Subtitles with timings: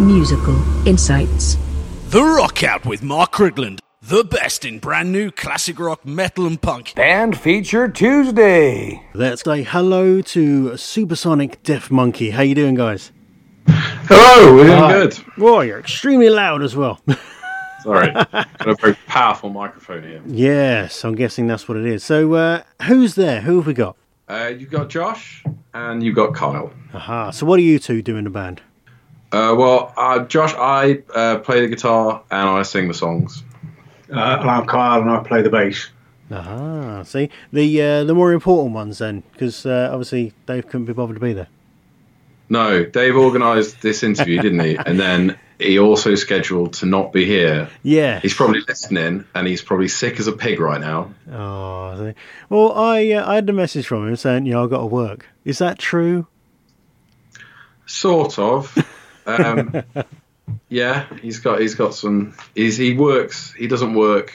[0.00, 1.56] Musical Insights.
[2.10, 3.80] The Rock Out with Mark Rigland.
[4.02, 6.94] The best in brand new classic rock, metal, and punk.
[6.94, 9.02] Band Feature Tuesday.
[9.14, 12.30] Let's say hello to Supersonic Death Monkey.
[12.30, 13.10] How you doing, guys?
[13.66, 14.92] Hello, we're doing Hi.
[14.92, 15.14] good.
[15.36, 17.00] Whoa, you're extremely loud as well.
[17.82, 20.22] Sorry, got a very powerful microphone here.
[20.26, 22.04] yes, I'm guessing that's what it is.
[22.04, 23.40] So, uh, who's there?
[23.40, 23.96] Who have we got?
[24.28, 26.72] Uh, you've got Josh and you've got Kyle.
[26.94, 27.30] Aha.
[27.30, 28.60] So, what are you two doing in the band?
[29.32, 33.44] Uh, well, uh, Josh, I uh, play the guitar and I sing the songs.
[34.10, 35.90] Uh, and I'm Kyle, and I play the bass.
[36.30, 37.02] Aha.
[37.04, 41.16] See the uh, the more important ones then, because uh, obviously Dave couldn't be bothered
[41.16, 41.48] to be there.
[42.48, 44.76] No, Dave organised this interview, didn't he?
[44.76, 47.68] And then he also scheduled to not be here.
[47.82, 48.20] Yeah.
[48.20, 51.14] He's probably listening and he's probably sick as a pig right now.
[51.32, 52.12] Oh.
[52.48, 55.26] Well, I uh, I had a message from him saying, "Yeah, I got to work."
[55.44, 56.26] Is that true?
[57.86, 58.76] Sort of.
[59.26, 59.82] Um,
[60.68, 62.34] yeah, he's got he's got some.
[62.54, 63.52] He's, he works.
[63.52, 64.32] He doesn't work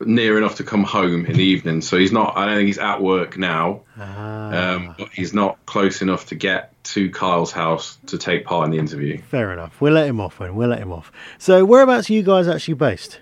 [0.00, 2.36] near enough to come home in the evening, so he's not.
[2.36, 3.82] I don't think he's at work now.
[3.98, 4.74] Ah.
[4.74, 8.70] Um, but he's not close enough to get to Kyle's house to take part in
[8.70, 9.20] the interview.
[9.22, 9.80] Fair enough.
[9.80, 10.54] We'll let him off then.
[10.54, 11.10] We'll let him off.
[11.38, 13.20] So, whereabouts are you guys actually based?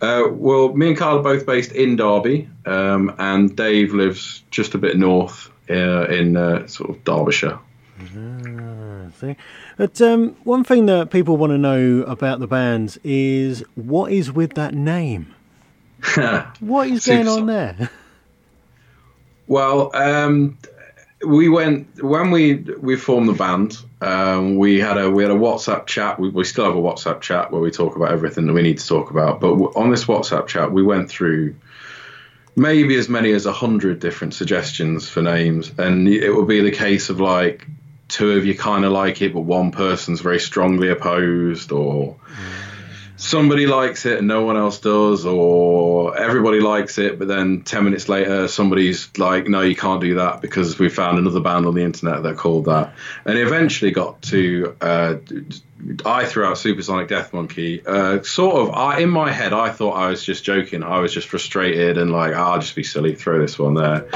[0.00, 4.74] Uh, well, me and Kyle are both based in Derby, um, and Dave lives just
[4.74, 7.58] a bit north uh, in uh, sort of Derbyshire.
[9.20, 9.36] See.
[9.76, 14.32] But um, one thing that people want to know about the bands is what is
[14.32, 15.34] with that name?
[16.58, 17.90] What is going on there?
[19.48, 20.56] Well, um,
[21.24, 23.78] we went when we we formed the band.
[24.00, 26.18] Um, we had a we had a WhatsApp chat.
[26.18, 28.78] We, we still have a WhatsApp chat where we talk about everything that we need
[28.78, 29.40] to talk about.
[29.40, 31.54] But on this WhatsApp chat, we went through
[32.56, 36.70] maybe as many as a hundred different suggestions for names, and it will be the
[36.70, 37.66] case of like
[38.08, 42.16] two of you kind of like it, but one person's very strongly opposed, or
[43.16, 47.84] somebody likes it and no one else does, or everybody likes it, but then 10
[47.84, 51.74] minutes later, somebody's like, no, you can't do that because we found another band on
[51.74, 52.94] the internet that called that.
[53.24, 55.14] And it eventually got to, uh,
[56.04, 57.84] I threw out Supersonic Death Monkey.
[57.84, 60.82] Uh, sort of, I, in my head, I thought I was just joking.
[60.82, 64.08] I was just frustrated and like, "Ah, I'll just be silly, throw this one there.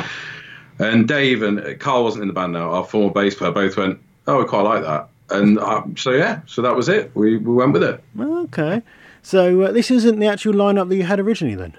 [0.79, 4.01] And Dave and Carl wasn't in the band now, our former bass player, both went,
[4.27, 5.09] oh, we quite like that.
[5.31, 7.11] And uh, so, yeah, so that was it.
[7.15, 8.03] We, we went with it.
[8.19, 8.83] Okay.
[9.23, 11.75] So, uh, this isn't the actual lineup that you had originally then?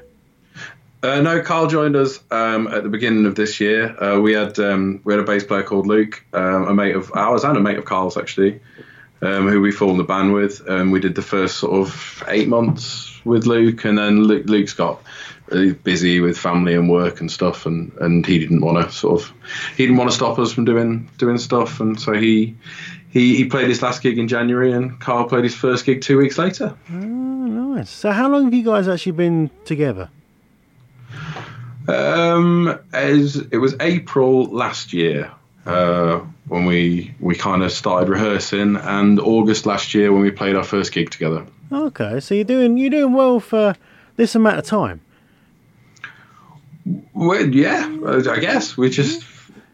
[1.03, 3.95] Uh, no, Carl joined us um, at the beginning of this year.
[4.03, 7.11] Uh, we had um, we had a bass player called Luke, um, a mate of
[7.13, 8.59] ours and a mate of Carl's actually,
[9.21, 10.67] um, who we formed the band with.
[10.67, 14.73] And we did the first sort of eight months with Luke, and then Luke, Luke's
[14.73, 15.01] got
[15.49, 19.21] really busy with family and work and stuff, and, and he didn't want to sort
[19.21, 19.31] of
[19.77, 22.55] he didn't want to stop us from doing doing stuff, and so he.
[23.17, 26.19] He, he played his last gig in January, and Carl played his first gig two
[26.19, 26.77] weeks later.
[26.91, 27.89] Oh, nice.
[27.89, 30.11] So, how long have you guys actually been together?
[31.87, 35.31] Um, as it was April last year
[35.65, 40.55] uh, when we we kind of started rehearsing, and August last year when we played
[40.55, 41.43] our first gig together.
[41.71, 43.75] Okay, so you're doing you're doing well for
[44.15, 45.01] this amount of time.
[47.13, 47.97] Well, yeah,
[48.29, 49.23] I guess we just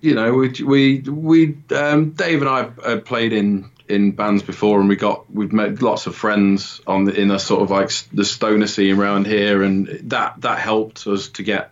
[0.04, 4.82] you know we we we um, Dave and I had played in in bands before,
[4.82, 7.90] and we got we've made lots of friends on the in a sort of like
[8.12, 11.72] the stoner scene around here, and that that helped us to get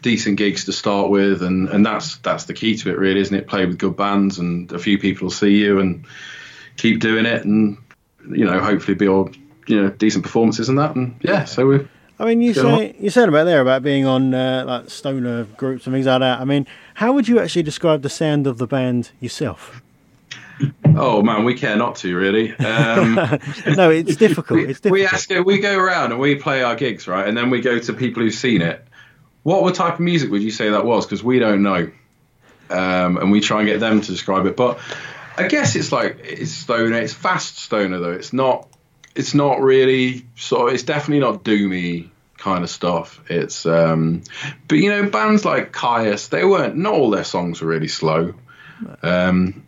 [0.00, 3.36] decent gigs to start with, and and that's that's the key to it, really, isn't
[3.36, 3.46] it?
[3.46, 6.06] Play with good bands, and a few people will see you, and
[6.78, 7.76] keep doing it, and
[8.26, 9.30] you know hopefully be all
[9.66, 11.88] you know decent performances and that, and yeah, so we.
[12.18, 15.44] I mean, you Go say you said about there about being on uh, like stoner
[15.44, 16.40] groups and things like that.
[16.40, 19.82] I mean, how would you actually describe the sound of the band yourself?
[20.94, 22.56] Oh man, we care not to really.
[22.56, 23.14] Um,
[23.76, 24.60] no, it's difficult.
[24.60, 24.92] It's difficult.
[24.92, 27.28] we ask, we go around and we play our gigs, right?
[27.28, 28.82] And then we go to people who've seen it.
[29.42, 31.04] What what type of music would you say that was?
[31.04, 31.90] Because we don't know,
[32.70, 34.56] um, and we try and get them to describe it.
[34.56, 34.78] But
[35.36, 36.96] I guess it's like it's stoner.
[36.96, 38.12] It's fast stoner though.
[38.12, 38.68] It's not.
[39.16, 40.26] It's not really.
[40.50, 43.20] Of, it's definitely not doomy kind of stuff.
[43.28, 44.22] It's um,
[44.68, 46.76] but you know bands like Kyuss, they weren't.
[46.76, 48.34] Not all their songs were really slow.
[49.02, 49.64] Um,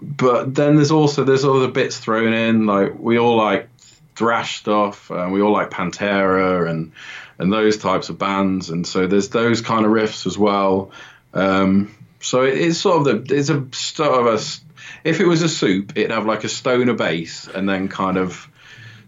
[0.00, 2.66] but then there's also there's other bits thrown in.
[2.66, 3.68] Like we all like
[4.14, 6.92] thrash stuff, and we all like Pantera and
[7.38, 10.90] and those types of bands, and so there's those kind of riffs as well.
[11.34, 15.42] Um, so it, it's sort of the it's a sort of a if it was
[15.42, 18.48] a soup, it'd have like a stoner base, and then kind of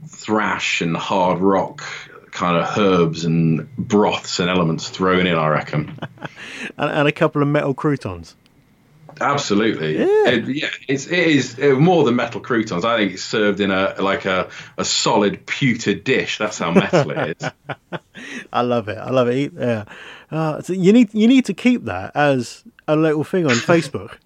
[0.06, 1.82] thrash and hard rock
[2.30, 5.36] kind of herbs and broths and elements thrown in.
[5.36, 5.98] I reckon.
[6.78, 8.36] and, and a couple of metal croutons.
[9.20, 9.98] Absolutely.
[9.98, 10.28] Yeah.
[10.28, 12.84] It, yeah, it's it is more than metal croutons.
[12.84, 16.38] I think it's served in a like a, a solid pewter dish.
[16.38, 17.50] That's how metal it is.
[18.52, 18.98] I love it.
[18.98, 19.52] I love it.
[19.52, 19.84] Yeah.
[20.30, 24.18] Uh, so you need you need to keep that as a little thing on Facebook.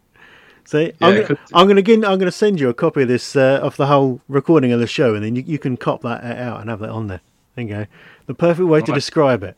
[0.65, 3.77] See, I'm, gonna, I'm gonna I'm gonna send you a copy of this uh, of
[3.77, 6.71] the whole recording of the show, and then you, you can cop that out and
[6.71, 7.21] have that on there.
[7.57, 7.87] There you go.
[8.27, 8.95] The perfect way to Right.
[8.95, 9.57] describe it.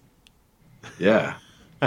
[0.99, 1.35] Yeah,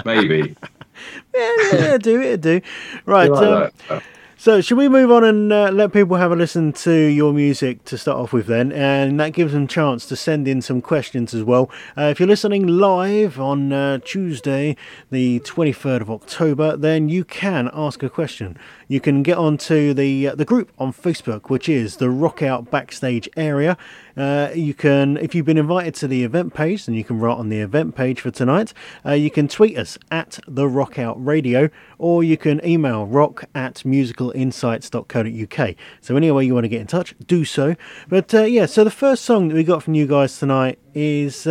[0.04, 0.56] maybe.
[1.34, 2.60] Yeah, yeah, do it, do.
[3.06, 3.30] Right.
[3.30, 4.00] Like um.
[4.40, 7.84] So, should we move on and uh, let people have a listen to your music
[7.86, 8.70] to start off with then?
[8.70, 11.68] And that gives them a chance to send in some questions as well.
[11.96, 14.76] Uh, if you're listening live on uh, Tuesday,
[15.10, 18.56] the 23rd of October, then you can ask a question.
[18.88, 22.70] You can get onto the uh, the group on Facebook, which is the Rock Out
[22.70, 23.76] Backstage Area.
[24.16, 27.36] Uh, you can, if you've been invited to the event page, then you can write
[27.36, 28.72] on the event page for tonight.
[29.04, 31.68] Uh, you can tweet us at the Rock Out Radio,
[31.98, 35.74] or you can email rock at musicalinsights.co.uk.
[36.00, 37.76] So any way you want to get in touch, do so.
[38.08, 41.46] But uh, yeah, so the first song that we got from you guys tonight is.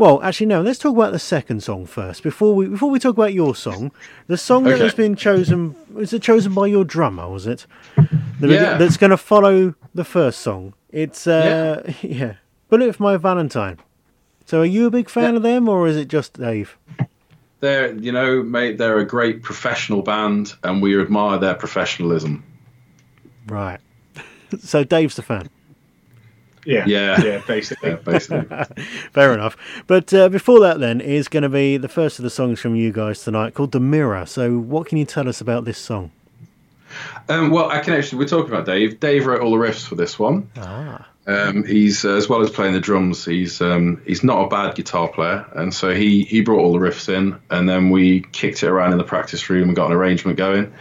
[0.00, 0.62] Well, actually, no.
[0.62, 2.22] Let's talk about the second song first.
[2.22, 3.92] Before we before we talk about your song,
[4.28, 7.28] the song that has been chosen was it chosen by your drummer?
[7.28, 7.66] Was it?
[8.40, 8.78] The- Yeah.
[8.78, 10.72] That's going to follow the first song.
[10.88, 12.36] It's uh, yeah.
[12.70, 13.76] Bullet for My Valentine.
[14.46, 16.78] So, are you a big fan of them, or is it just Dave?
[17.60, 22.42] They're you know, mate, they're a great professional band, and we admire their professionalism.
[23.46, 23.80] Right.
[24.60, 25.50] so, Dave's the fan.
[26.70, 26.84] Yeah.
[26.86, 27.20] Yeah.
[27.22, 27.90] Yeah, basically.
[27.90, 28.46] Yeah, basically.
[29.12, 29.56] Fair enough.
[29.86, 32.76] But uh, before that, then, is going to be the first of the songs from
[32.76, 34.26] you guys tonight called The Mirror.
[34.26, 36.12] So, what can you tell us about this song?
[37.28, 38.18] Um, well, I can actually.
[38.18, 39.00] We're talking about Dave.
[39.00, 40.50] Dave wrote all the riffs for this one.
[40.56, 41.06] Ah.
[41.26, 43.24] Um, he's uh, as well as playing the drums.
[43.24, 46.78] He's um, he's not a bad guitar player, and so he he brought all the
[46.78, 49.92] riffs in, and then we kicked it around in the practice room and got an
[49.92, 50.72] arrangement going.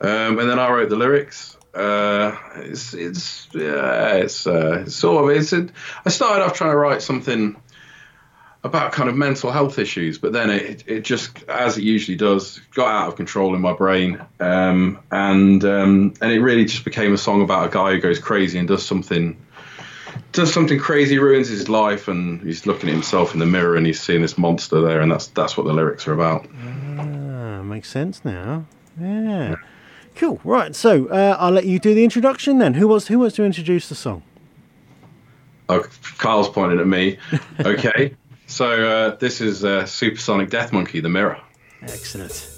[0.00, 1.55] Um, and then I wrote the lyrics.
[1.76, 5.52] Uh, it's it's yeah, it's, uh, it's sort of it's.
[5.52, 5.68] A,
[6.06, 7.56] I started off trying to write something
[8.64, 12.60] about kind of mental health issues, but then it it just as it usually does
[12.74, 17.12] got out of control in my brain, um, and um, and it really just became
[17.12, 19.36] a song about a guy who goes crazy and does something
[20.32, 23.86] does something crazy, ruins his life, and he's looking at himself in the mirror and
[23.86, 26.48] he's seeing this monster there, and that's that's what the lyrics are about.
[26.98, 28.64] Ah, makes sense now.
[28.98, 29.56] Yeah.
[30.16, 30.40] Cool.
[30.44, 30.74] Right.
[30.74, 32.74] So uh, I'll let you do the introduction then.
[32.74, 34.22] Who wants Who wants to introduce the song?
[35.68, 35.84] Oh,
[36.18, 37.18] Kyle's pointing at me.
[37.60, 38.14] Okay,
[38.46, 41.40] so uh, this is uh, Supersonic Death Monkey, the mirror.
[41.82, 42.55] Excellent.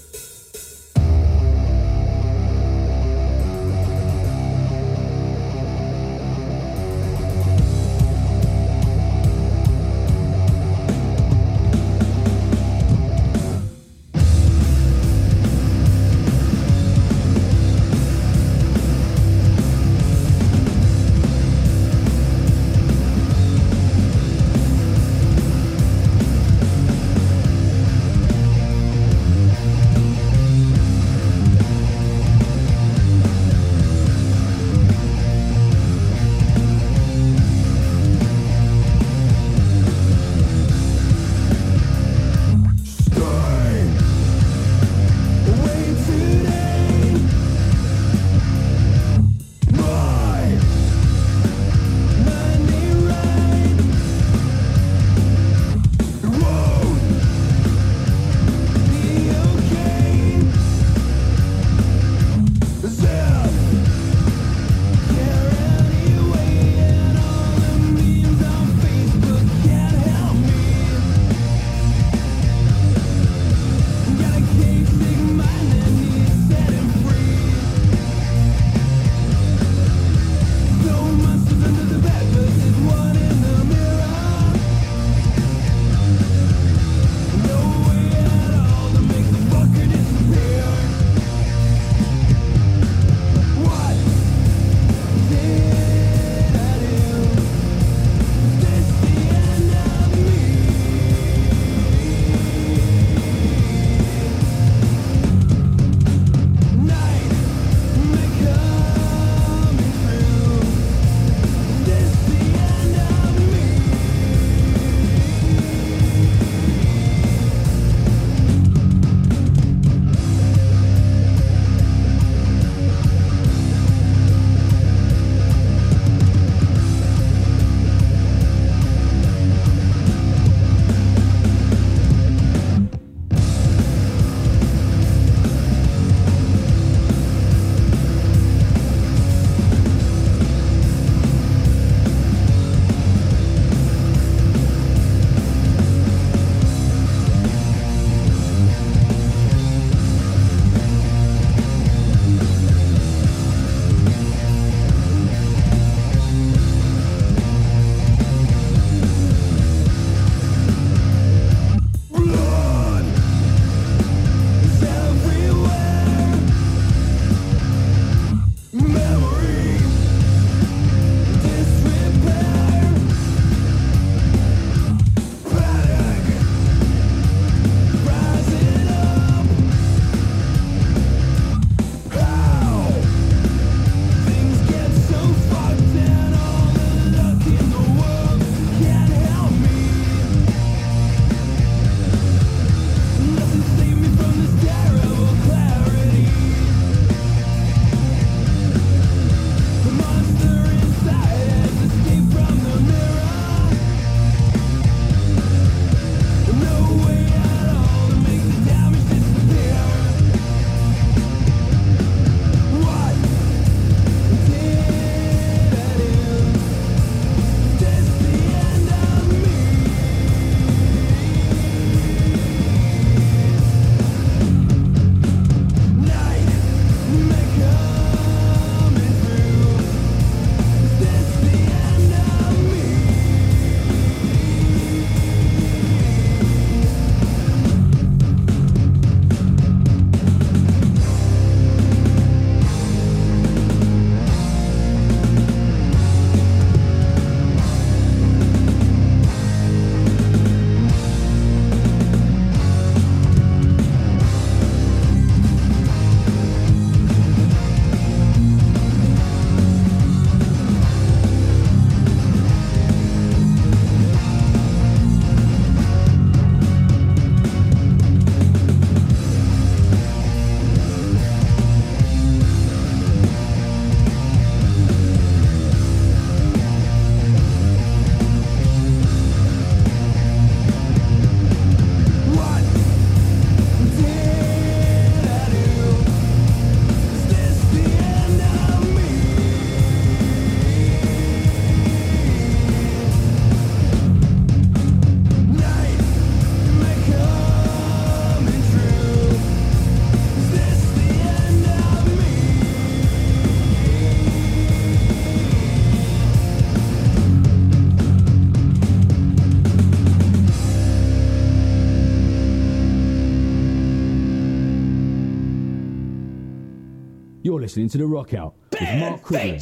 [317.59, 319.59] You're listening to The Rock Out with Mark Quigley.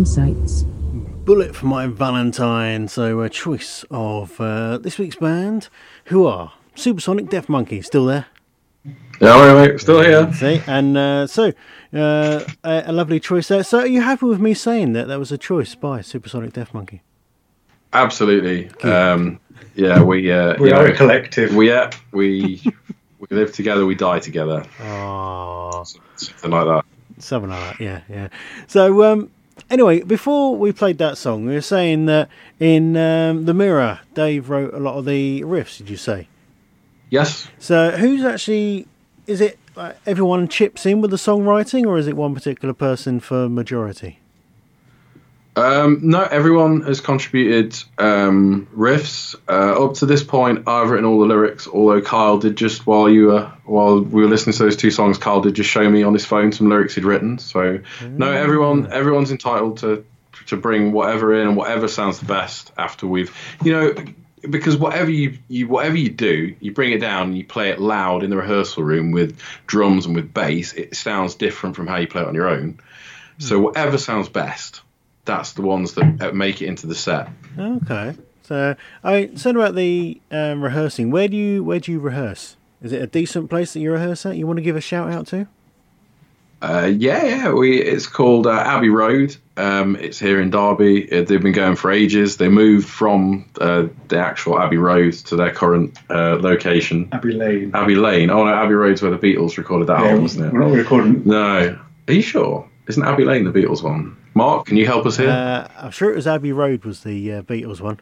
[0.00, 0.62] Insights.
[1.26, 2.88] Bullet for My Valentine.
[2.88, 5.68] So, a choice of uh, this week's band,
[6.06, 8.24] who are Supersonic Death Monkey, still there?
[9.20, 9.78] Yeah, all right, mate.
[9.80, 10.32] Still here.
[10.32, 11.52] See, and uh, so
[11.92, 13.62] uh, a, a lovely choice there.
[13.62, 16.72] So, are you happy with me saying that that was a choice by Supersonic Death
[16.72, 17.02] Monkey?
[17.92, 18.70] Absolutely.
[18.90, 19.38] Um,
[19.74, 21.54] yeah, we uh, We you are know, a collective.
[21.54, 22.62] We yeah, we
[23.18, 25.84] we live together, we die together, Oh,
[26.16, 26.84] something like that.
[27.22, 27.84] something like that.
[27.84, 28.28] Yeah, yeah.
[28.66, 29.30] So, um,
[29.70, 32.28] anyway, before we played that song, we were saying that
[32.58, 35.78] in um, the Mirror, Dave wrote a lot of the riffs.
[35.78, 36.28] Did you say?
[37.08, 37.48] Yes.
[37.58, 38.86] So, who's actually?
[39.26, 43.20] Is it uh, everyone chips in with the songwriting, or is it one particular person
[43.20, 44.18] for majority?
[45.56, 49.34] Um, no, everyone has contributed um, riffs.
[49.48, 51.66] Uh, up to this point, I've written all the lyrics.
[51.66, 55.18] Although Kyle did just while you were while we were listening to those two songs,
[55.18, 57.38] Kyle did just show me on his phone some lyrics he'd written.
[57.38, 60.04] So no, everyone everyone's entitled to
[60.46, 63.94] to bring whatever in and whatever sounds the best after we've you know
[64.48, 67.80] because whatever you, you whatever you do, you bring it down and you play it
[67.80, 70.72] loud in the rehearsal room with drums and with bass.
[70.72, 72.78] It sounds different from how you play it on your own.
[73.38, 74.82] So whatever sounds best,
[75.24, 77.28] that's the ones that uh, make it into the set.
[77.58, 78.14] Okay.
[78.42, 81.10] So, I said about the um, rehearsing.
[81.10, 82.56] Where do you where do you rehearse?
[82.82, 84.36] Is it a decent place that you rehearse at?
[84.36, 85.46] You want to give a shout out to?
[86.62, 87.52] Uh, yeah, yeah.
[87.52, 89.36] We it's called uh, Abbey Road.
[89.56, 91.10] Um, it's here in Derby.
[91.10, 92.36] Uh, they've been going for ages.
[92.36, 97.70] They moved from uh, the actual Abbey Road to their current uh, location, Abbey Lane.
[97.74, 98.30] Abbey Lane.
[98.30, 100.52] Oh no, Abbey Road's where the Beatles recorded that Yeah, album, isn't it?
[100.52, 101.22] we're not recording.
[101.24, 101.78] No.
[102.08, 102.68] Are you sure?
[102.90, 104.16] Isn't Abbey Lane the Beatles one?
[104.34, 105.30] Mark, can you help us here?
[105.30, 108.00] Uh, I'm sure it was Abbey Road was the uh, Beatles one.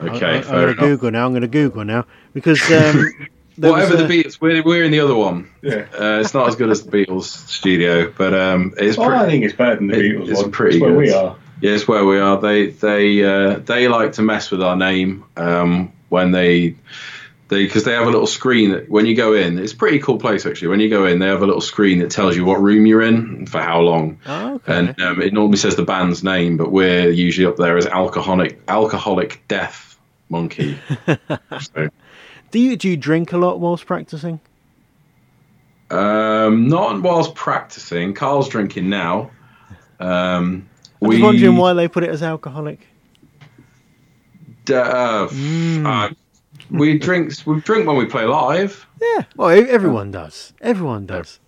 [0.00, 0.80] okay, I, am fair going to.
[0.80, 1.26] Google now.
[1.26, 3.12] I'm going to Google now because um,
[3.58, 5.50] Whatever a- the Beatles, we're, we're in the other one.
[5.60, 5.84] Yeah.
[5.92, 9.30] Uh, it's not as good as the Beatles studio, but um, it's I pretty.
[9.30, 10.52] think it's better than the It- Beatles it's one.
[10.52, 11.14] pretty It's where we good.
[11.14, 11.36] are.
[11.60, 12.40] Yeah, it's where we are.
[12.40, 16.76] They they uh, they like to mess with our name um, when they they
[17.48, 19.58] because they have a little screen that when you go in.
[19.58, 20.68] It's a pretty cool place actually.
[20.68, 23.02] When you go in, they have a little screen that tells you what room you're
[23.02, 24.18] in for how long.
[24.26, 24.78] Oh, okay.
[24.78, 28.60] And um, it normally says the band's name, but we're usually up there as alcoholic
[28.68, 30.78] alcoholic death monkey.
[31.60, 31.88] so,
[32.50, 34.40] do you do you drink a lot whilst practicing?
[35.90, 38.14] um, not whilst practicing.
[38.14, 39.30] Carl's drinking now.
[40.00, 40.68] Um,
[41.02, 42.86] I was wondering why they put it as alcoholic.
[44.70, 46.10] Uh, f- uh,
[46.70, 47.32] we drink.
[47.46, 48.86] We drink when we play live.
[49.00, 50.52] Yeah, well, everyone does.
[50.60, 51.40] Everyone does.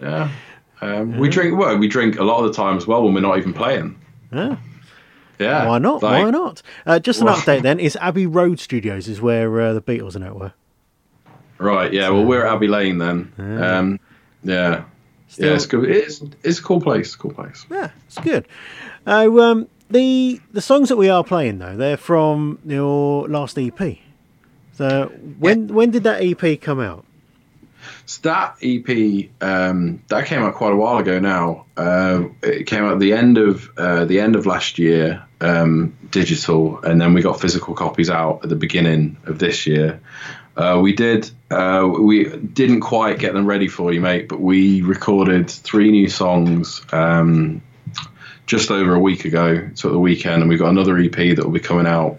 [0.00, 0.30] Yeah.
[0.80, 1.56] Um, We drink.
[1.58, 3.98] Well, we drink a lot of the time as well when we're not even playing.
[4.32, 4.56] Yeah.
[5.38, 5.66] Yeah.
[5.68, 6.02] Why not?
[6.02, 6.62] Like- Why not?
[6.86, 7.78] Uh, just an Well- update then.
[7.80, 10.52] is Abbey Road Studios is where uh, the Beatles and that were.
[11.58, 11.92] Right.
[11.92, 12.08] Yeah.
[12.10, 13.32] Well, we're at Abbey Lane then.
[13.38, 14.00] Um,
[14.42, 14.84] yeah.
[15.28, 15.54] Still- Yeah.
[15.54, 15.88] It's good.
[15.88, 17.14] It's it's a cool place.
[17.16, 17.64] Cool place.
[17.70, 18.46] Yeah, it's good.
[19.06, 23.98] Uh, um, the the songs that we are playing though, they're from your last EP.
[24.74, 25.06] So
[25.38, 27.04] when when did that EP come out?
[28.06, 31.66] So that EP um, that came out quite a while ago now.
[31.76, 35.96] Uh, it came out at the end of uh, the end of last year, um,
[36.10, 40.00] digital, and then we got physical copies out at the beginning of this year.
[40.56, 41.30] Uh, we did.
[41.50, 46.08] Uh, we didn't quite get them ready for you, mate, but we recorded three new
[46.08, 47.62] songs um,
[48.46, 51.38] just over a week ago, so at the weekend, and we've got another EP that
[51.38, 52.18] will be coming out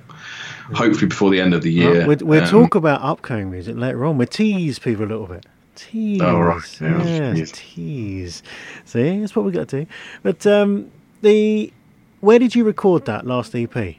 [0.73, 2.07] hopefully before the end of the year.
[2.07, 4.17] We'll, we'll Um, talk about upcoming music later on.
[4.17, 5.45] We'll tease people a little bit.
[5.75, 6.21] Tease.
[6.21, 7.51] Oh, right, yeah, Yes, yes.
[7.53, 8.43] tease.
[8.85, 9.91] See, that's what we got to do.
[10.21, 11.73] But um, the
[12.21, 13.95] where did you record that last EP?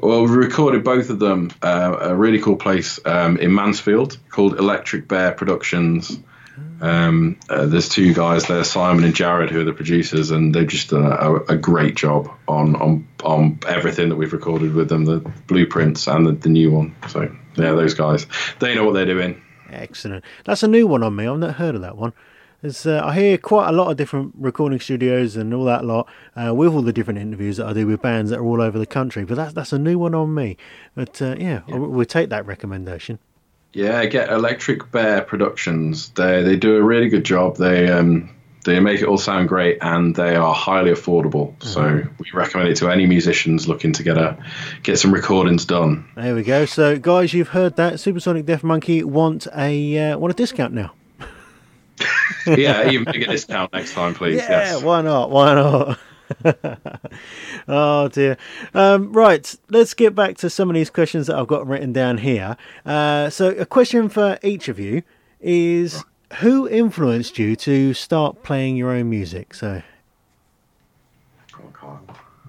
[0.00, 4.58] Well, we recorded both of them uh, a really cool place um, in Mansfield called
[4.58, 6.18] Electric Bear Productions.
[6.80, 10.66] Um, uh, there's two guys there, Simon and Jared, who are the producers, and they've
[10.66, 15.04] just done a, a great job on, on on everything that we've recorded with them,
[15.04, 16.94] the blueprints and the, the new one.
[17.08, 17.22] So
[17.56, 18.26] yeah, those guys,
[18.60, 19.42] they know what they're doing.
[19.68, 20.24] Excellent.
[20.46, 21.26] That's a new one on me.
[21.26, 22.12] I've not heard of that one.
[22.62, 26.54] Uh, I hear quite a lot of different recording studios and all that lot uh,
[26.54, 28.84] with all the different interviews that I do with bands that are all over the
[28.86, 29.24] country.
[29.24, 30.56] But that's that's a new one on me.
[30.94, 33.18] But uh, yeah, I- we'll take that recommendation.
[33.72, 36.10] Yeah, get Electric Bear Productions.
[36.10, 37.56] They they do a really good job.
[37.56, 38.30] They um
[38.64, 41.54] they make it all sound great and they are highly affordable.
[41.62, 44.36] So we recommend it to any musicians looking to get a
[44.82, 46.08] get some recordings done.
[46.14, 46.66] There we go.
[46.66, 50.92] So guys, you've heard that Supersonic Death Monkey want a uh, want a discount now.
[52.46, 54.36] yeah, even bigger discount next time, please.
[54.40, 54.82] Yeah, yes.
[54.82, 55.30] why not?
[55.30, 55.98] Why not?
[57.68, 58.36] oh dear.
[58.74, 62.18] Um, right, let's get back to some of these questions that I've got written down
[62.18, 62.56] here.
[62.84, 65.02] Uh, so, a question for each of you
[65.40, 66.04] is:
[66.40, 69.54] Who influenced you to start playing your own music?
[69.54, 69.82] So,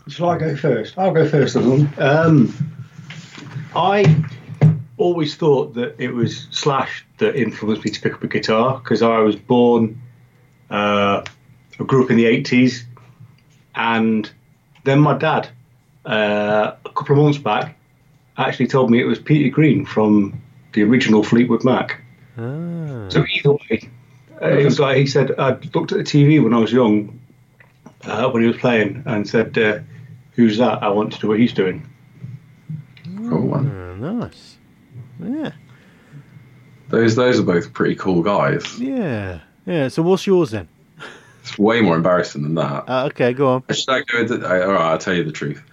[0.07, 0.97] Shall I go first?
[0.97, 1.89] I'll go first of them.
[1.97, 2.53] Um,
[3.75, 4.23] I
[4.97, 9.01] always thought that it was Slash that influenced me to pick up a guitar because
[9.01, 10.01] I was born,
[10.69, 11.23] uh,
[11.79, 12.83] I grew up in the 80s,
[13.75, 14.31] and
[14.83, 15.49] then my dad,
[16.05, 17.77] uh, a couple of months back,
[18.37, 20.41] actually told me it was Peter Green from
[20.73, 22.01] the original Fleetwood Mac.
[22.37, 23.09] Ah.
[23.09, 23.89] So either way,
[24.41, 27.19] uh, it was like he said, I looked at the TV when I was young,
[28.03, 29.79] uh, when he was playing, and said, uh,
[30.31, 30.81] "Who's that?
[30.81, 31.87] I want to do what he's doing."
[33.29, 33.69] Cool one.
[33.69, 34.57] uh, nice.
[35.23, 35.51] Yeah.
[36.89, 38.79] those those are both pretty cool guys.
[38.79, 39.39] Yeah.
[39.65, 39.87] Yeah.
[39.89, 40.67] So what's yours then?
[41.41, 42.87] It's way more embarrassing than that.
[42.87, 43.63] Uh, okay, go on.
[43.71, 44.23] Should I go?
[44.23, 45.63] The, uh, all right, I'll tell you the truth.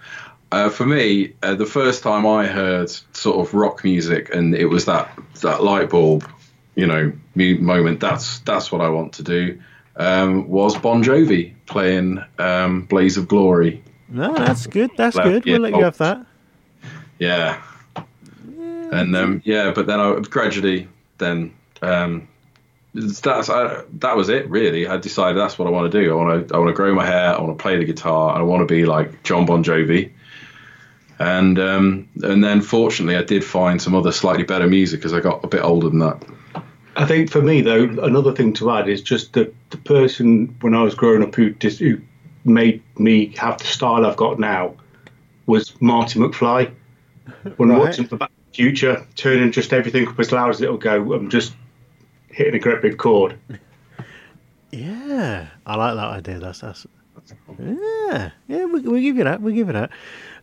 [0.51, 4.65] Uh, for me, uh, the first time I heard sort of rock music and it
[4.65, 6.27] was that that light bulb,
[6.75, 7.99] you know, moment.
[7.99, 9.59] That's that's what I want to do.
[9.95, 13.83] Um, was Bon Jovi playing um, "Blaze of Glory"?
[14.07, 14.91] No, that's good.
[14.97, 15.45] That's good.
[15.45, 16.25] We'll yeah, let you have that.
[17.19, 17.61] Yeah.
[18.91, 20.87] And um, yeah, but then I gradually
[21.19, 22.27] then um,
[22.93, 24.87] that's I, that was it really.
[24.87, 26.11] I decided that's what I want to do.
[26.11, 27.35] I want to I want to grow my hair.
[27.35, 28.35] I want to play the guitar.
[28.35, 30.11] I want to be like Jon Bon Jovi.
[31.19, 35.19] And um, and then fortunately I did find some other slightly better music as I
[35.19, 36.23] got a bit older than that.
[36.95, 40.73] I think for me though, another thing to add is just that the person when
[40.73, 41.99] I was growing up who dis, who
[42.45, 44.75] made me have the style I've got now
[45.45, 46.71] was Marty McFly.
[47.57, 47.79] When Right.
[47.79, 51.13] watching for Back to the Future, turning just everything up as loud as it'll go,
[51.13, 51.53] I'm just
[52.31, 53.37] hitting a great big chord.
[54.71, 56.39] Yeah, I like that idea.
[56.39, 56.85] That's that's.
[57.59, 59.41] Yeah, yeah, we we give you that.
[59.41, 59.91] We give you that.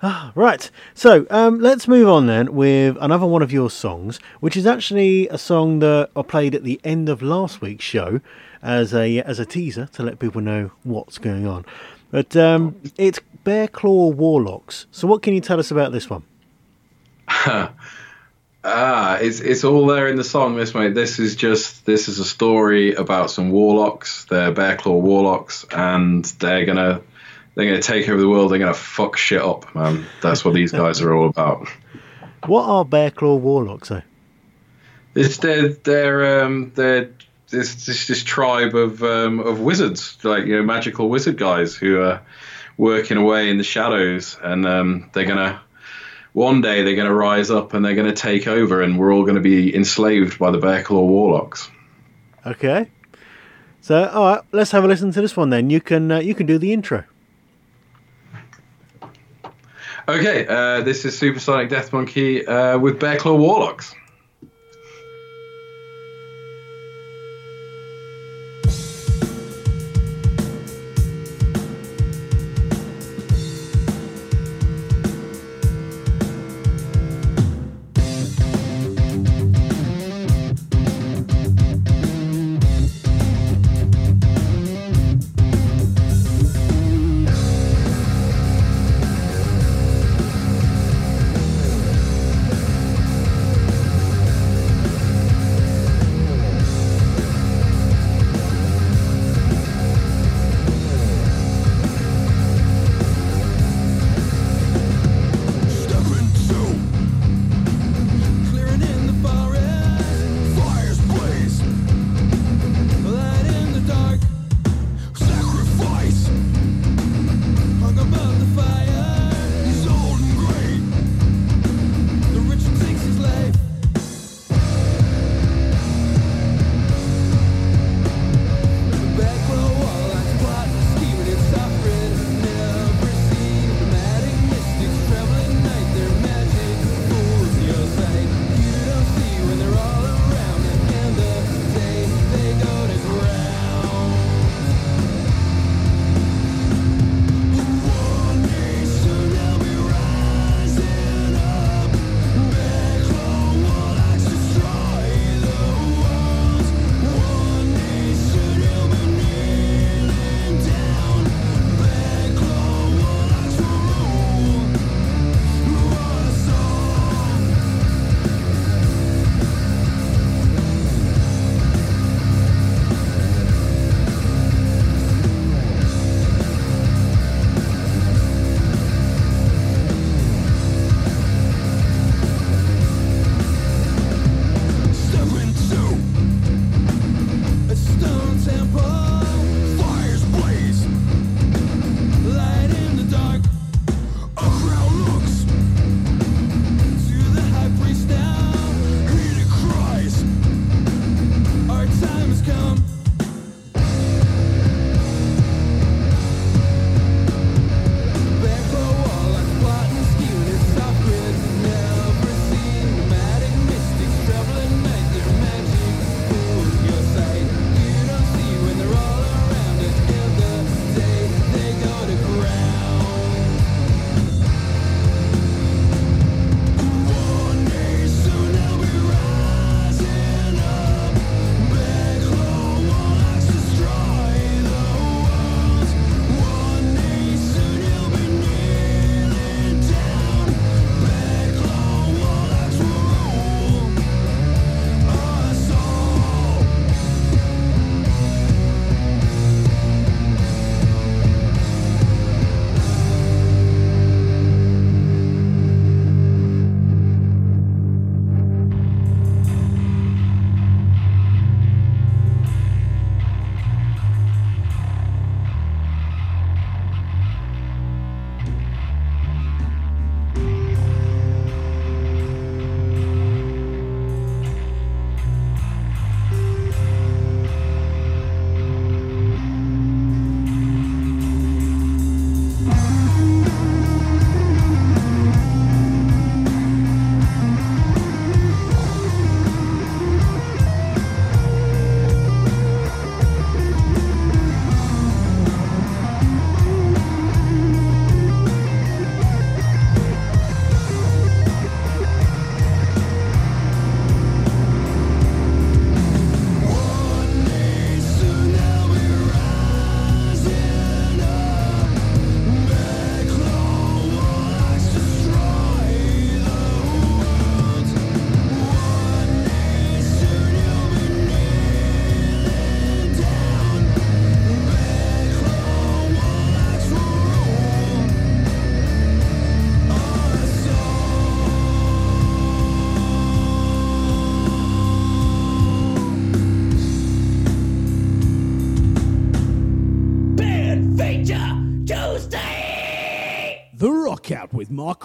[0.03, 0.70] Ah, right.
[0.94, 5.27] So um, let's move on then with another one of your songs, which is actually
[5.29, 8.20] a song that I played at the end of last week's show
[8.62, 11.64] as a as a teaser to let people know what's going on.
[12.11, 14.87] But um, it's Bear Claw Warlocks.
[14.90, 16.22] So what can you tell us about this one?
[18.68, 20.57] Ah, it's it's all there in the song.
[20.57, 24.24] This mate, this is just this is a story about some warlocks.
[24.24, 27.00] They're bear claw warlocks, and they're gonna
[27.55, 28.50] they're gonna take over the world.
[28.50, 30.05] They're gonna fuck shit up, man.
[30.20, 31.68] That's what these guys are all about.
[32.44, 33.88] What are Bear Claw Warlocks?
[33.88, 34.02] Though?
[35.14, 37.11] It's they're they're um they're
[37.48, 42.00] this this this tribe of um of wizards, like you know magical wizard guys who
[42.00, 42.22] are
[42.76, 45.61] working away in the shadows, and um they're gonna
[46.37, 49.40] one day they're gonna rise up and they're gonna take over, and we're all gonna
[49.40, 51.70] be enslaved by the bear claw warlocks.
[52.44, 52.90] Okay.
[53.81, 55.70] So all right, let's have a listen to this one then.
[55.70, 57.05] You can uh, you can do the intro.
[60.07, 63.94] Okay, uh, this is Supersonic Death Monkey uh, with Bear Claw Warlocks.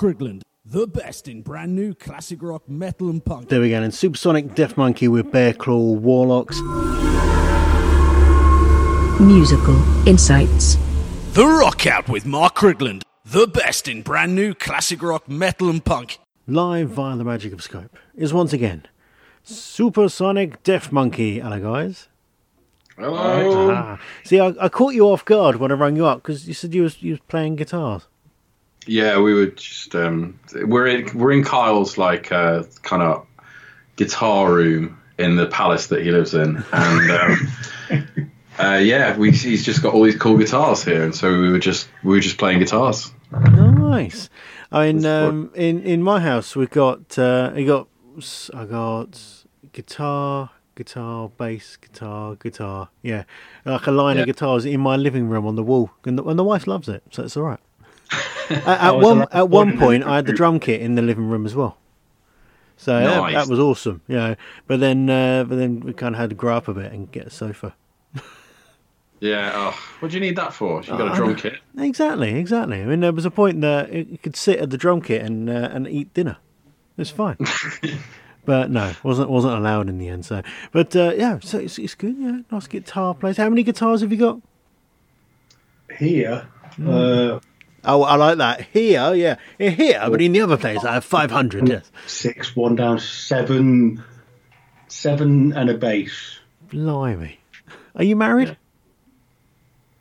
[0.02, 0.42] With Mark Rigland.
[0.66, 3.50] The best in brand new classic rock, metal, and punk.
[3.50, 3.82] There we go.
[3.82, 6.60] And Supersonic Death Monkey with Bear Claw Warlocks.
[9.22, 10.78] Musical Insights.
[11.34, 13.04] The Rock Out with Mark Rigland.
[13.26, 16.20] The best in brand new classic rock, metal, and punk.
[16.48, 18.88] Live via the magic of Skype is once again
[19.44, 21.40] Supersonic Death Monkey.
[21.40, 22.08] Hello, guys.
[22.98, 23.72] Hello.
[23.72, 24.00] Ah.
[24.24, 26.74] See, I, I caught you off guard when I rang you up because you said
[26.74, 28.08] you was you was playing guitars.
[28.88, 33.26] Yeah, we were just um, we're in we're in Kyle's like uh, kind of
[33.96, 37.52] guitar room in the palace that he lives in, and um,
[38.60, 41.60] uh, yeah, we he's just got all these cool guitars here, and so we were
[41.60, 43.12] just we were just playing guitars.
[43.32, 44.30] Nice.
[44.72, 47.88] I mean, um, in in my house we've got uh, I got
[48.54, 49.20] I got
[49.74, 52.90] guitar, guitar, bass, guitar, guitar.
[53.04, 53.24] Yeah,
[53.64, 54.22] like a line Yeah.
[54.24, 56.90] of guitars in my living room on the wall, and the, and the wife loves
[56.90, 57.60] it, so it's all right.
[58.50, 61.02] At at Oh, one at one point, I had the the drum kit in the
[61.02, 61.78] living room as well.
[62.78, 63.34] So that, Nice.
[63.36, 64.36] that was awesome, you know.
[64.68, 67.12] But then, uh, but then we kind of had to grow up a bit and
[67.12, 67.76] get a sofa.
[69.20, 69.52] Yeah.
[69.54, 70.82] Oh, what do you need that for?
[70.82, 71.60] You got Oh, a drum kit?
[71.78, 72.82] Exactly, exactly.
[72.82, 75.48] I mean, there was a point that you could sit at the drum kit and
[75.48, 76.38] uh, and eat dinner.
[76.98, 77.38] It's fine.
[78.46, 80.26] but no, wasn't wasn't allowed in the end.
[80.26, 82.16] So, but uh, yeah, so it's, it's good.
[82.18, 83.38] Yeah, nice guitar players.
[83.38, 84.42] How many guitars have you got?
[86.00, 86.48] Here,
[86.84, 87.40] uh,
[87.84, 88.62] Oh, I like that.
[88.74, 91.68] Here, yeah, Yeah, here, but in the other place, I have five hundred.
[91.68, 94.04] Yes, six, one down, seven,
[94.88, 96.40] seven, and a bass.
[96.70, 97.38] blimey.
[97.96, 98.56] Are you married?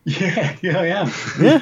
[0.04, 1.10] Yeah, yeah, I am.
[1.40, 1.60] Yeah.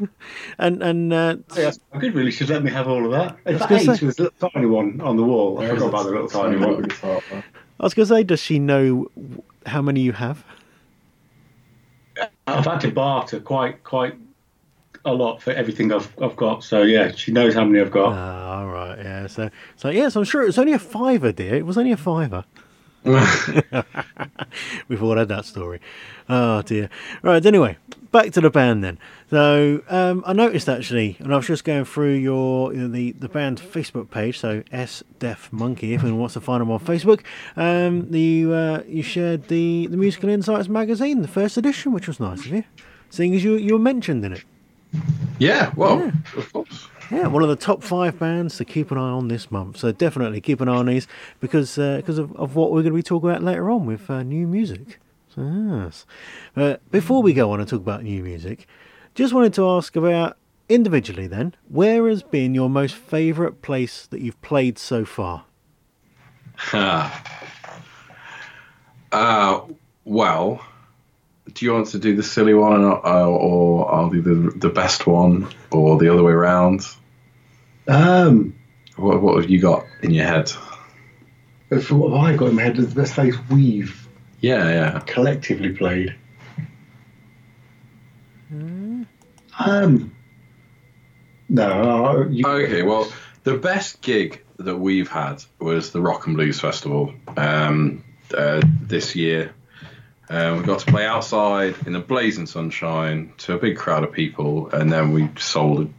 [0.58, 3.36] and and uh, Yeah, I could really should let me have all of that.
[3.46, 5.60] In was fact, eight say- was a little tiny one on the wall.
[5.60, 6.88] I forgot about the little tiny one.
[7.02, 9.08] I was going to say, does she know
[9.66, 10.44] how many you have?
[12.46, 14.14] I've had to barter quite quite
[15.08, 16.64] a lot for everything I've I've got.
[16.64, 18.12] So yeah, she knows how many I've got.
[18.12, 19.26] Ah, all right, yeah.
[19.26, 21.54] So, so yes, I'm sure it was only a fiver, dear.
[21.54, 22.44] It was only a fiver.
[24.88, 25.80] We've all had that story.
[26.28, 26.90] Oh dear.
[27.22, 27.44] Right.
[27.44, 27.76] Anyway,
[28.10, 28.98] back to the band then.
[29.30, 33.12] So um, I noticed actually, and I was just going through your you know, the
[33.12, 34.38] the band Facebook page.
[34.38, 37.22] So S Death Monkey, if anyone wants to find them on Facebook.
[37.56, 42.20] Um, you uh, you shared the the Musical Insights magazine, the first edition, which was
[42.20, 42.64] nice of you,
[43.10, 44.44] seeing as you you were mentioned in it.
[45.38, 45.72] Yeah.
[45.76, 46.88] Well, of course.
[47.10, 49.78] Yeah, one of the top five bands to keep an eye on this month.
[49.78, 51.06] So definitely keep an eye on these
[51.40, 54.10] because uh, because of, of what we're going to be talking about later on with
[54.10, 54.98] uh, new music.
[55.34, 56.04] So yes.
[56.54, 58.66] But before we go on and talk about new music,
[59.14, 60.36] just wanted to ask about
[60.68, 65.44] individually then, where has been your most favourite place that you've played so far?
[69.10, 69.62] Uh,
[70.04, 70.62] well,
[71.52, 75.06] do you want to do the silly one, or, or I'll do the the best
[75.06, 76.86] one, or the other way around?
[77.86, 78.54] Um,
[78.96, 80.50] What what have you got in your head?
[81.82, 82.76] for what have I got in my head?
[82.76, 84.08] The best place we've
[84.40, 85.00] Yeah, yeah.
[85.06, 86.14] collectively played.
[89.58, 90.12] Um,
[91.48, 92.26] no.
[92.30, 93.10] You, Okay, well,
[93.44, 98.04] the best gig that we've had was the Rock and Blues Festival um,
[98.36, 99.54] uh, this year.
[100.30, 104.12] Um, we got to play outside in the blazing sunshine to a big crowd of
[104.12, 105.92] people, and then we sold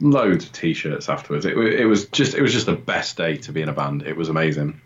[0.00, 1.44] loads of T-shirts afterwards.
[1.44, 4.02] It, it was just it was just the best day to be in a band.
[4.02, 4.80] It was amazing.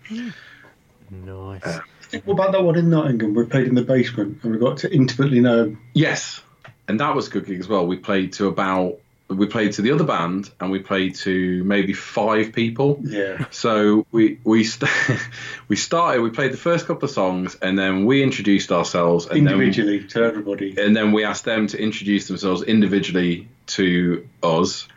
[1.11, 1.81] Nice.
[2.25, 3.35] What about that one in Nottingham?
[3.35, 5.77] We played in the basement and we got to intimately know.
[5.95, 6.41] Yes,
[6.89, 7.87] and that was a good gig as well.
[7.87, 11.93] We played to about we played to the other band, and we played to maybe
[11.93, 12.99] five people.
[13.03, 13.45] Yeah.
[13.51, 14.91] So we we st-
[15.69, 16.23] we started.
[16.23, 20.23] We played the first couple of songs, and then we introduced ourselves, and Individually to
[20.25, 20.75] everybody.
[20.81, 24.89] and then we asked them to introduce themselves individually to us.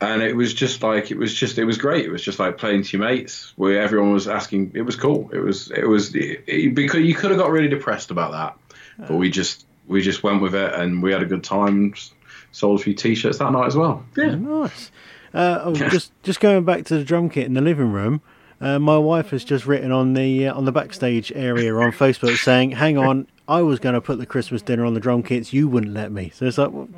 [0.00, 2.04] And it was just like it was just it was great.
[2.04, 4.72] It was just like playing to your mates, where everyone was asking.
[4.74, 5.30] It was cool.
[5.32, 9.06] It was it was it, it- because you could have got really depressed about that,
[9.08, 11.94] but we just we just went with it, and we had a good time.
[11.96, 12.12] Sold
[12.60, 14.04] a few t-shirts that night as well.
[14.16, 14.34] Yeah.
[14.34, 14.90] Nice.
[15.34, 18.20] Uh, oh, just just going back to the drum kit in the living room.
[18.60, 22.36] Uh, my wife has just written on the uh, on the backstage area on Facebook
[22.36, 25.52] saying, "Hang on, I was going to put the Christmas dinner on the drum kits.
[25.52, 26.88] You wouldn't let me." So it's like, well,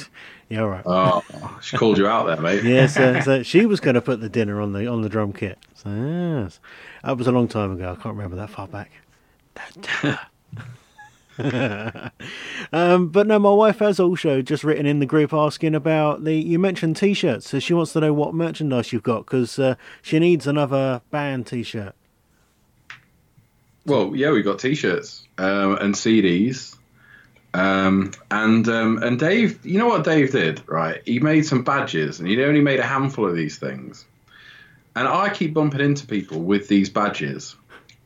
[0.49, 0.83] yeah, all right.
[0.85, 2.65] Oh, she called you out there, mate.
[2.65, 5.33] yeah, so, so she was going to put the dinner on the on the drum
[5.33, 5.59] kit.
[5.75, 6.61] So yes,
[7.03, 7.93] that was a long time ago.
[7.93, 8.91] I can't remember that far back.
[9.55, 10.21] Don't tell her.
[12.73, 16.35] um, but no, my wife has also just written in the group asking about the.
[16.35, 20.19] You mentioned t-shirts, so she wants to know what merchandise you've got because uh, she
[20.19, 21.95] needs another band t-shirt.
[23.87, 26.77] Well, yeah, we've got t-shirts um, and CDs.
[27.53, 31.03] Um, and um, and Dave, you know what Dave did, right?
[31.05, 34.05] He made some badges, and he'd only made a handful of these things.
[34.97, 37.57] And I keep bumping into people with these badges,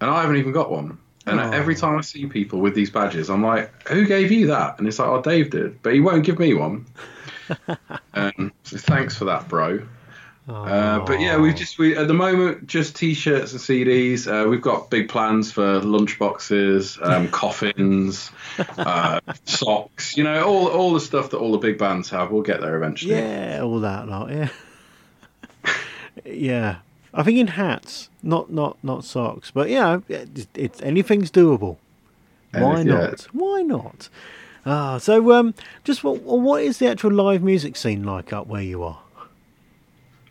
[0.01, 0.99] and I haven't even got one.
[1.29, 1.51] And Oh.
[1.51, 4.89] every time I see people with these badges, I'm like, "Who gave you that?" And
[4.89, 6.87] it's like, "Oh, Dave did," but he won't give me one.
[8.15, 9.81] um, so thanks for that, bro.
[10.49, 14.27] Uh, but yeah, we've just we at the moment just t-shirts and CDs.
[14.27, 18.31] Uh, we've got big plans for lunchboxes, um, coffins,
[18.79, 20.17] uh, socks.
[20.17, 22.31] You know, all all the stuff that all the big bands have.
[22.31, 23.17] We'll get there eventually.
[23.17, 24.31] Yeah, all that lot.
[24.31, 24.49] Yeah,
[26.25, 26.77] yeah.
[27.15, 31.77] I think in hats, not not not socks, but yeah, it's, it's anything's doable.
[32.53, 33.11] Why Anything, not?
[33.11, 33.27] yeah.
[33.33, 34.09] Why not?
[34.67, 35.55] Ah, so um,
[35.85, 39.01] just what what is the actual live music scene like up where you are?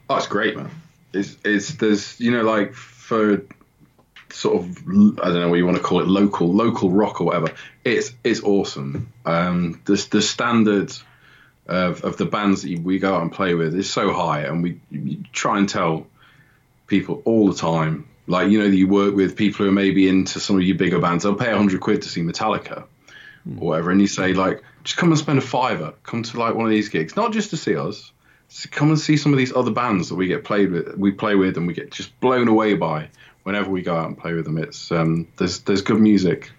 [0.10, 0.70] Oh, it's great, man.
[1.14, 3.42] It's it's there's you know like for
[4.30, 7.26] sort of I don't know what you want to call it, local local rock or
[7.26, 7.54] whatever.
[7.84, 9.12] It's it's awesome.
[9.26, 11.04] Um, the the standards
[11.68, 14.62] of of the bands that we go out and play with is so high, and
[14.64, 16.08] we, we try and tell
[16.88, 18.08] people all the time.
[18.26, 21.00] Like you know you work with people who are maybe into some of your bigger
[21.00, 21.24] bands.
[21.24, 22.84] They'll pay hundred quid to see Metallica
[23.60, 25.94] or whatever, and you say like, just come and spend a fiver.
[26.04, 28.12] Come to like one of these gigs, not just to see us.
[28.72, 31.36] Come and see some of these other bands that we get played with, we play
[31.36, 33.10] with, and we get just blown away by
[33.44, 34.58] whenever we go out and play with them.
[34.58, 36.52] It's um, there's there's good music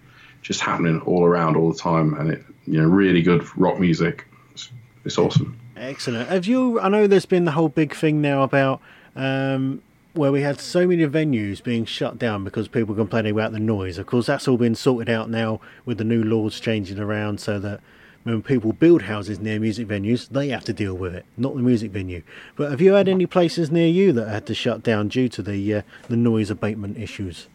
[0.43, 4.27] just happening all around all the time, and it you know really good rock music.
[4.53, 4.71] It's,
[5.05, 5.59] it's awesome.
[5.77, 6.29] Excellent.
[6.29, 6.81] Have you?
[6.81, 8.81] I know there's been the whole big thing now about
[9.17, 9.83] um,
[10.19, 13.97] where we had so many venues being shut down because people complaining about the noise.
[13.99, 17.59] Of course, that's all been sorted out now with the new laws changing around so
[17.61, 17.81] that
[18.25, 21.63] when people build houses near music venues, they have to deal with it, not the
[21.63, 22.23] music venue.
[22.57, 25.43] But have you had any places near you that had to shut down due to
[25.43, 27.49] the uh, the noise abatement issues?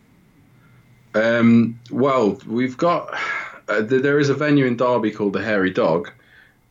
[1.14, 3.14] Um, well, we've got
[3.68, 6.12] uh, there is a venue in Derby called the Hairy Dog,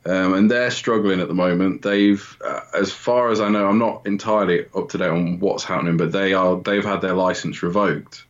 [0.05, 1.81] um, and they're struggling at the moment.
[1.81, 5.63] They've, uh, as far as I know, I'm not entirely up to date on what's
[5.63, 8.25] happening, but they are they've had their license revoked,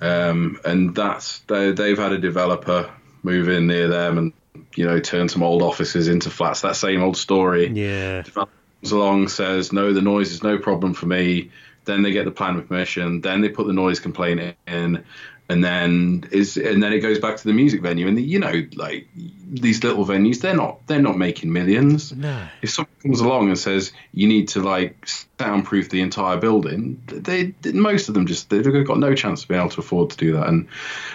[0.00, 2.90] um, and that's they, they've had a developer
[3.22, 4.32] move in near them and
[4.74, 6.60] you know turn some old offices into flats.
[6.60, 8.22] That same old story Yeah.
[8.22, 11.50] comes along, says, no, the noise is no problem for me.
[11.86, 13.20] Then they get the plan permission.
[13.20, 15.04] Then they put the noise complaint in,
[15.48, 18.08] and then is and then it goes back to the music venue.
[18.08, 22.12] And the, you know, like these little venues, they're not they're not making millions.
[22.12, 22.48] No.
[22.62, 27.54] If someone comes along and says you need to like soundproof the entire building, they
[27.72, 30.32] most of them just they've got no chance of being able to afford to do
[30.32, 30.48] that.
[30.48, 30.68] And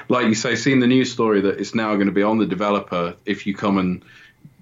[0.07, 2.45] like you say, seeing the news story that it's now going to be on the
[2.45, 4.03] developer if you come and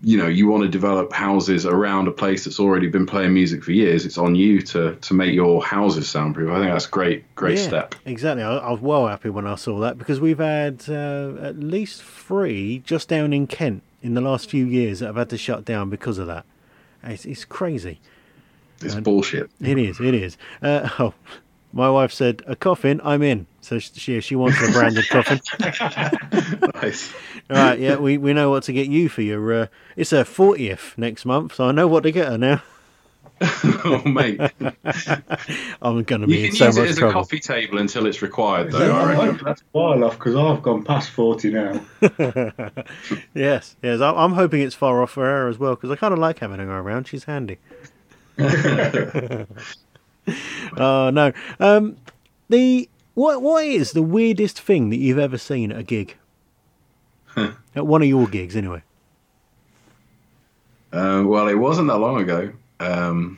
[0.02, 3.64] you know you want to develop houses around a place that's already been playing music
[3.64, 6.89] for years it's on you to to make your houses soundproof i think that's a
[6.89, 8.43] great great yeah, step Exactly.
[8.43, 12.04] I, I was well happy when I saw that because we've had uh, at least
[12.04, 15.64] three just down in Kent in the last few years that have had to shut
[15.64, 16.45] down because of that.
[17.04, 18.00] It's, it's crazy.
[18.82, 20.00] it's bullshit It is.
[20.00, 20.38] It is.
[20.62, 21.14] Uh, oh,
[21.74, 23.00] my wife said a coffin.
[23.04, 23.46] I'm in.
[23.62, 25.40] So she she wants a branded coffin.
[26.82, 27.14] nice
[27.50, 27.78] All right.
[27.80, 29.54] Yeah, we, we know what to get you for your.
[29.54, 32.64] Uh, it's her fortieth next month, so I know what to get her now.
[33.86, 34.38] oh mate
[35.82, 37.78] I'm going to be you in can so use it much as a coffee table
[37.78, 39.46] until it's required though I I reckon.
[39.46, 41.82] that's far off because I've gone past 40 now.
[43.34, 44.02] Yes, yes.
[44.02, 46.40] I- I'm hoping it's far off for her as well because I kind of like
[46.40, 47.08] having her around.
[47.08, 47.60] She's handy.
[50.78, 51.34] Oh no.
[51.60, 51.98] Um,
[52.50, 56.16] the what what is the weirdest thing that you've ever seen at a gig?
[57.76, 58.84] at one of your gigs, anyway.
[60.92, 62.52] Uh, well, it wasn't that long ago.
[62.80, 63.38] Um,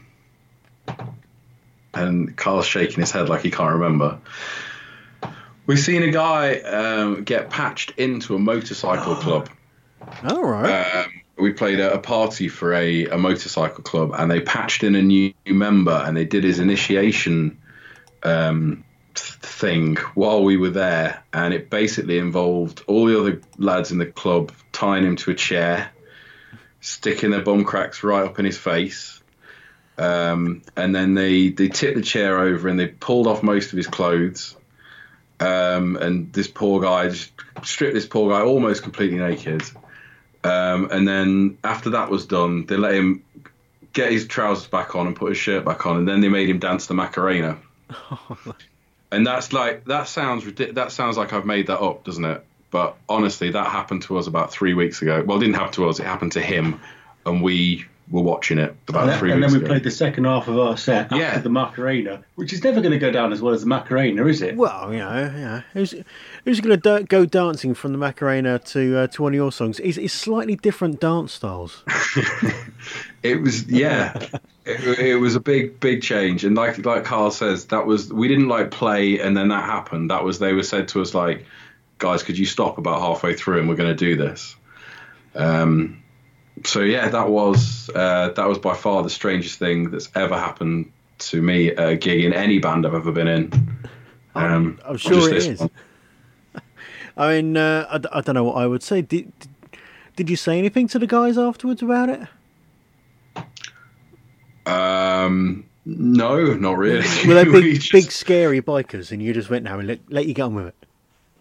[1.94, 4.20] and Carl's shaking his head like he can't remember.
[5.66, 9.50] We've seen a guy um, get patched into a motorcycle club.
[10.24, 11.06] All right.
[11.06, 14.96] Um, we played at a party for a, a motorcycle club, and they patched in
[14.96, 17.60] a new member, and they did his initiation
[18.24, 18.84] um,
[19.16, 24.06] thing while we were there, and it basically involved all the other lads in the
[24.06, 25.92] club tying him to a chair,
[26.80, 29.22] sticking their bum cracks right up in his face.
[29.98, 33.78] Um, and then they, they tipped the chair over and they pulled off most of
[33.78, 34.56] his clothes.
[35.40, 37.32] Um, and this poor guy just
[37.64, 39.64] stripped this poor guy almost completely naked.
[40.44, 43.24] Um, and then after that was done, they let him
[43.94, 46.50] get his trousers back on and put his shirt back on, and then they made
[46.50, 47.58] him dance the Macarena.
[49.12, 52.46] and that's like that sounds that sounds like I've made that up, doesn't it?
[52.72, 55.24] But honestly, that happened to us about three weeks ago.
[55.26, 56.80] Well, it didn't happen to us; it happened to him,
[57.26, 59.74] and we were watching it about And then, three and weeks then we ago.
[59.74, 61.18] played the second half of our set Yeah.
[61.30, 64.26] after the Macarena, which is never going to go down as well as the Macarena,
[64.28, 64.56] is it?
[64.58, 65.62] Well, you know, yeah.
[65.74, 65.96] Who's
[66.46, 69.52] who's going to da- go dancing from the Macarena to uh, to one of your
[69.52, 69.80] songs?
[69.80, 71.84] It's, it's slightly different dance styles.
[73.24, 74.18] It was yeah,
[74.66, 78.28] it, it was a big big change, and like like Carl says, that was we
[78.28, 80.10] didn't like play and then that happened.
[80.10, 81.46] That was they were said to us like,
[82.00, 84.56] guys, could you stop about halfway through and we're going to do this.
[85.36, 86.01] Um,
[86.64, 90.92] so yeah, that was uh, that was by far the strangest thing that's ever happened
[91.20, 93.52] to me a gig in any band I've ever been in.
[94.34, 95.60] Um, I'm or sure it is.
[95.60, 95.70] one.
[97.18, 99.02] I mean, uh, I, I don't know what I would say.
[99.02, 99.50] Did, did
[100.16, 102.28] did you say anything to the guys afterwards about it?
[104.66, 107.08] Um, no, not really.
[107.28, 110.26] Were they We big, just- big, scary bikers, and you just went, "No, let, let
[110.28, 110.76] you get on with it."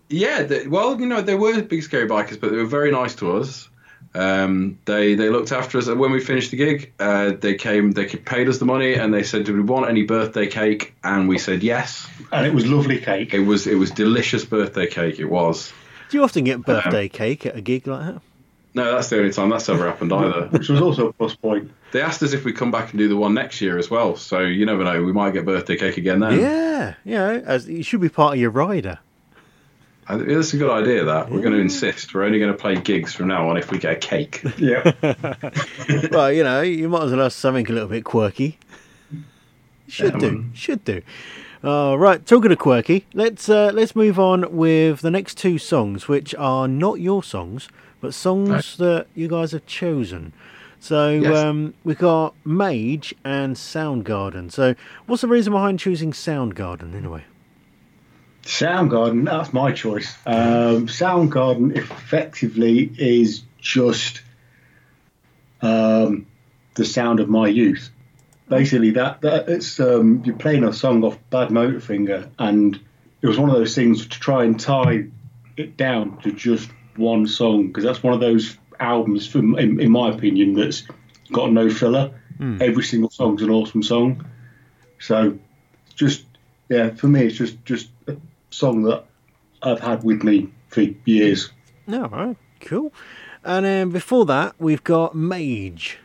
[0.08, 3.14] Yeah, they, well, you know, they were big scary bikers, but they were very nice
[3.16, 3.68] to us.
[4.14, 7.92] Um, they they looked after us, and when we finished the gig, uh, they came,
[7.92, 11.28] they paid us the money, and they said, "Do we want any birthday cake?" And
[11.28, 12.08] we said yes.
[12.32, 13.34] And it was lovely cake.
[13.34, 15.20] It was it was delicious birthday cake.
[15.20, 15.72] It was.
[16.10, 18.22] Do you often get birthday cake at a gig like that?
[18.74, 20.46] No, that's the only time that's ever happened either.
[20.50, 21.70] Which was also a plus point.
[21.92, 24.16] they asked us if we come back and do the one next year as well.
[24.16, 26.40] So you never know, we might get birthday cake again then.
[26.40, 28.98] yeah, you know, as you should be part of your rider.
[30.14, 31.04] I think that's a good idea.
[31.04, 32.12] That we're going to insist.
[32.14, 34.42] We're only going to play gigs from now on if we get a cake.
[34.58, 34.92] Yeah.
[36.10, 38.58] well, you know, you might as well have something a little bit quirky.
[39.88, 40.50] Should Yeah, do, man.
[40.54, 41.02] should do.
[41.62, 46.08] All right, talking of quirky, let's uh, let's move on with the next two songs,
[46.08, 47.68] which are not your songs,
[48.00, 50.32] but songs that you guys have chosen.
[50.80, 51.36] So Yes.
[51.36, 54.50] um, we've got Mage and Soundgarden.
[54.50, 54.74] So
[55.06, 57.24] what's the reason behind choosing Soundgarden anyway?
[58.42, 60.16] Soundgarden, that's my choice.
[60.26, 64.22] Um, Soundgarden effectively is just
[65.62, 66.26] um,
[66.74, 67.90] the sound of my youth.
[68.48, 72.80] Basically, that, that it's um, you're playing a song off Badmotorfinger, and
[73.22, 75.04] it was one of those things to try and tie
[75.56, 79.90] it down to just one song because that's one of those albums, from, in, in
[79.90, 80.84] my opinion, that's
[81.30, 82.12] got no filler.
[82.40, 84.26] Every single song's an awesome song.
[84.98, 85.38] So,
[85.94, 86.24] just
[86.70, 87.88] yeah, for me, it's just just
[88.50, 89.04] song that
[89.62, 91.50] I've had with me for years.
[91.86, 92.92] No, all right, cool.
[93.44, 95.98] And then before that, we've got Mage.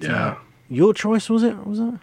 [0.00, 0.36] Yeah.
[0.68, 1.66] Your choice was it?
[1.66, 1.94] Was it?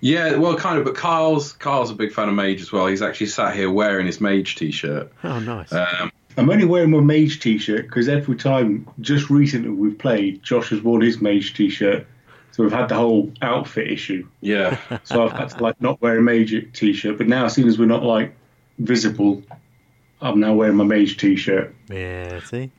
[0.00, 0.84] Yeah, well, kind of.
[0.84, 2.86] But Kyle's Kyle's a big fan of Mage as well.
[2.86, 5.10] He's actually sat here wearing his Mage T-shirt.
[5.22, 5.72] Oh, nice.
[5.72, 10.70] Um, I'm only wearing my Mage T-shirt because every time, just recently we've played, Josh
[10.70, 12.06] has worn his Mage T-shirt,
[12.50, 14.26] so we've had the whole outfit issue.
[14.40, 17.68] yeah, So I've had to like not wear a Mage T-shirt, but now, as soon
[17.68, 18.34] as we're not like
[18.78, 19.42] visible,
[20.20, 21.74] I'm now wearing my Mage T-shirt.
[21.88, 22.70] yeah, see.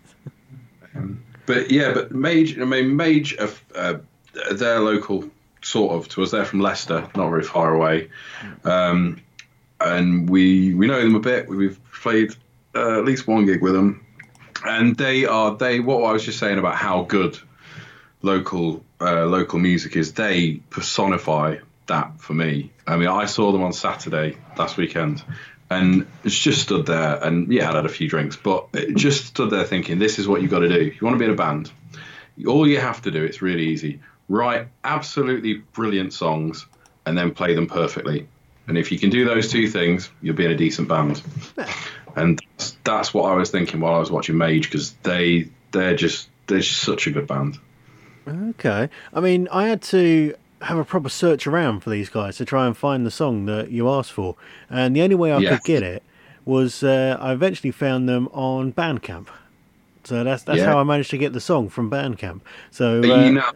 [1.46, 2.60] but yeah, but Mage.
[2.60, 3.36] I mean, Mage.
[3.38, 3.96] Uh, uh,
[4.52, 5.30] they're local,
[5.62, 6.32] sort of, to us.
[6.32, 8.10] They're from Leicester, not very far away.
[8.64, 9.22] Um,
[9.80, 11.48] and we we know them a bit.
[11.48, 12.36] We've played
[12.76, 14.06] uh, at least one gig with them,
[14.66, 15.80] and they are they.
[15.80, 17.38] What I was just saying about how good
[18.22, 22.72] local uh, local music is, they personify that for me.
[22.88, 25.24] I mean, I saw them on Saturday last weekend,
[25.70, 29.26] and it's just stood there, and yeah, I'd had a few drinks, but it just
[29.26, 30.76] stood there thinking, this is what you've got to do.
[30.76, 31.72] If you want to be in a band,
[32.48, 34.00] all you have to do, it's really easy.
[34.30, 36.66] Write absolutely brilliant songs
[37.06, 38.28] and then play them perfectly.
[38.68, 41.22] And if you can do those two things, you'll be in a decent band.
[42.16, 45.96] And that's, that's what I was thinking while I was watching Mage because they they're
[45.96, 47.60] just they're just such a good band.
[48.28, 48.90] Okay.
[49.14, 50.36] I mean, I had to
[50.66, 53.72] have a proper search around for these guys to try and find the song that
[53.72, 54.36] you asked for,
[54.70, 55.50] and the only way I Yeah.
[55.52, 56.04] could get it
[56.46, 59.28] was uh, I eventually found them on Bandcamp.
[60.04, 60.66] So that's that's Yeah.
[60.68, 62.42] how I managed to get the song from Bandcamp.
[62.72, 63.52] So Are uh, you now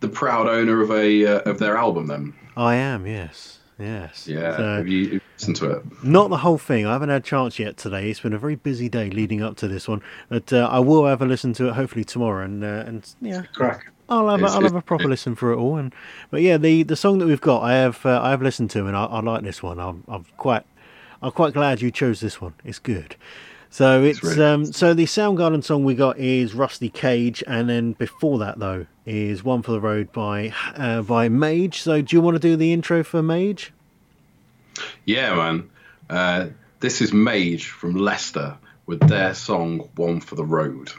[0.00, 2.32] the proud owner of a uh, of their album then?
[2.56, 4.26] I am, yes, yes.
[4.26, 4.56] Yeah.
[4.56, 5.82] So- have you listened to it?
[6.02, 6.86] Not the whole thing.
[6.86, 8.10] I haven't had a chance yet today.
[8.10, 11.06] It's been a very busy day leading up to this one, but uh, I will
[11.06, 12.44] have a listen to it hopefully tomorrow.
[12.44, 13.92] And uh, and yeah, Crack.
[14.08, 15.76] I'll have a, It's- I'll have a proper listen for it all.
[15.76, 15.94] And
[16.30, 18.86] but yeah, the the song that we've got, I have uh, I have listened to,
[18.86, 19.78] and I, I like this one.
[19.78, 20.64] I'm I'm quite
[21.22, 22.54] I'm quite glad you chose this one.
[22.64, 23.16] It's good.
[23.70, 27.92] So it's, really um so the Soundgarden song we got is Rusty Cage, and then
[27.92, 31.82] before that though is One for the Road by uh, by Mage.
[31.82, 33.72] So do you want to do the intro for Mage?
[35.04, 35.70] Yeah, man.
[36.08, 36.46] Uh,
[36.80, 38.56] this is Mage from Leicester
[38.86, 40.90] with their song "One for the Road."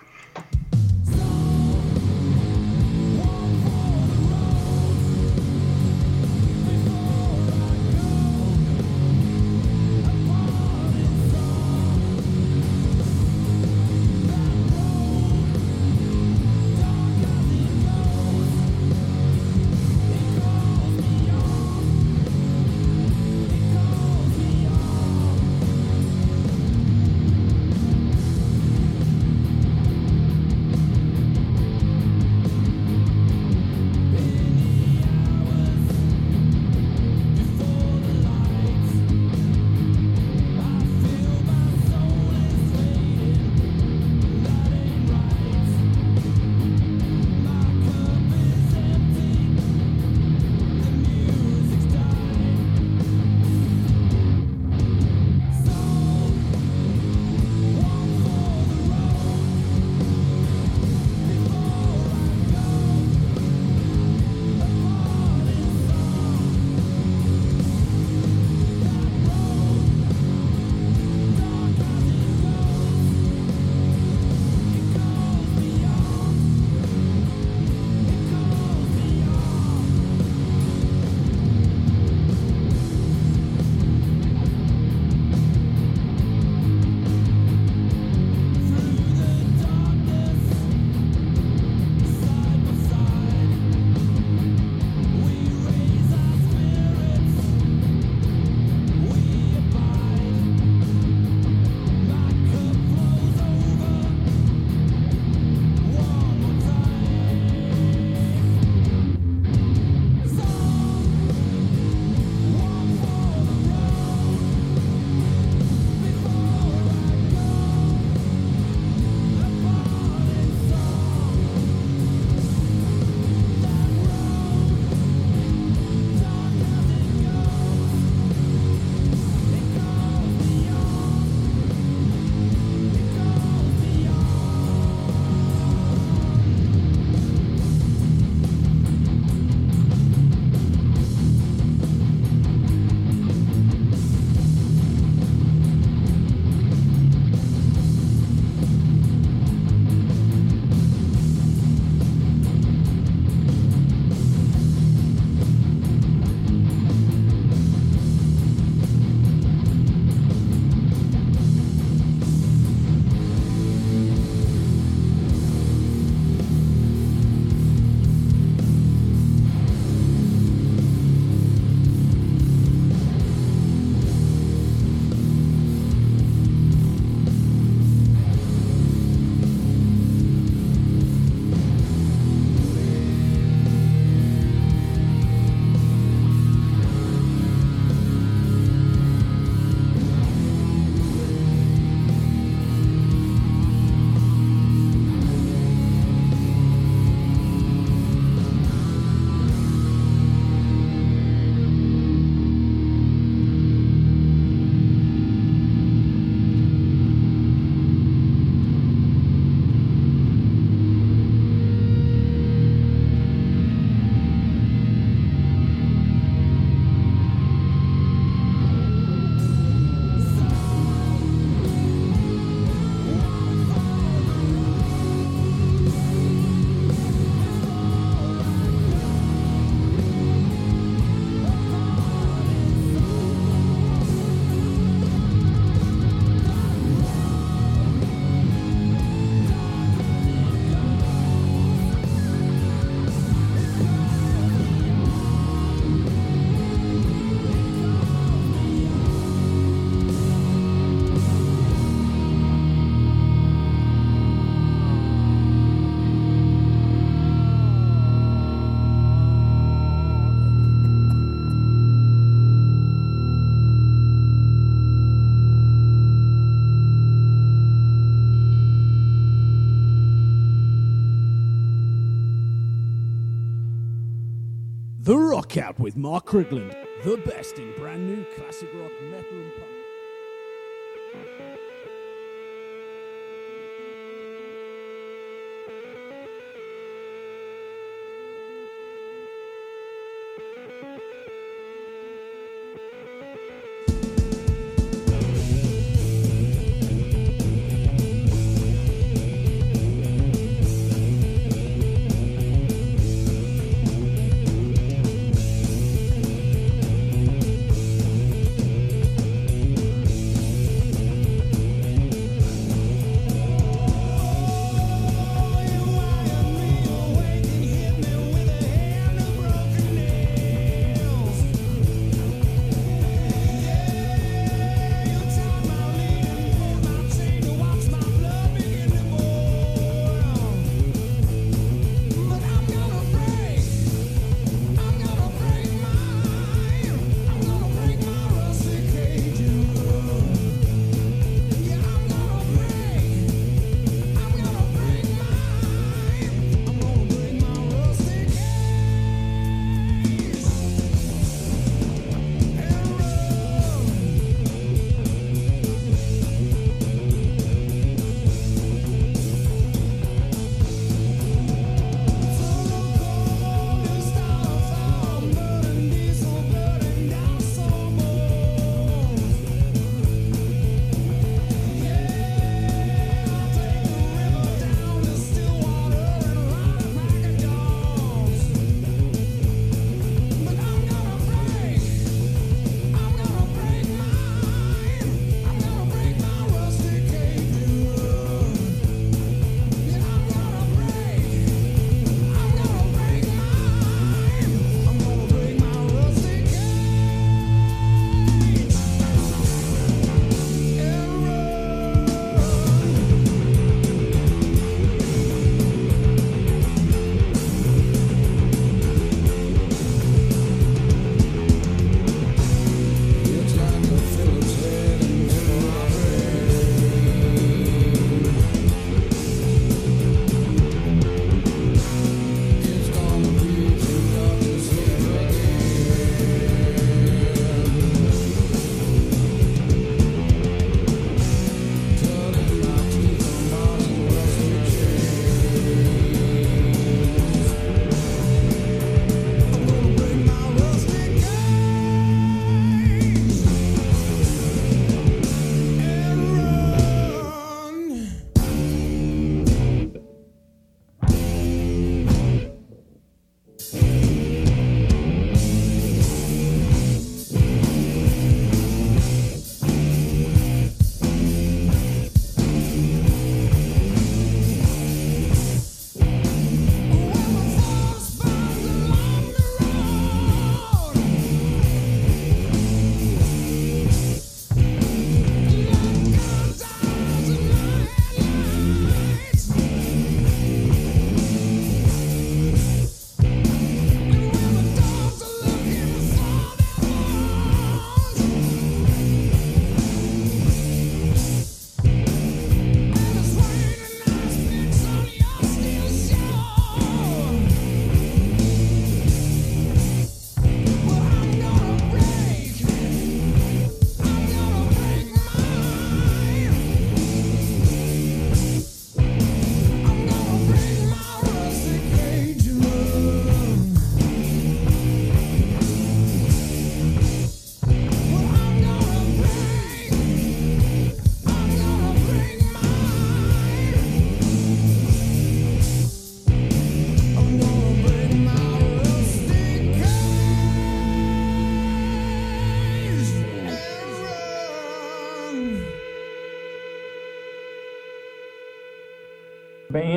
[275.50, 279.39] The Rock Out with Mark Krigland, the best in brand new classic rock, metal,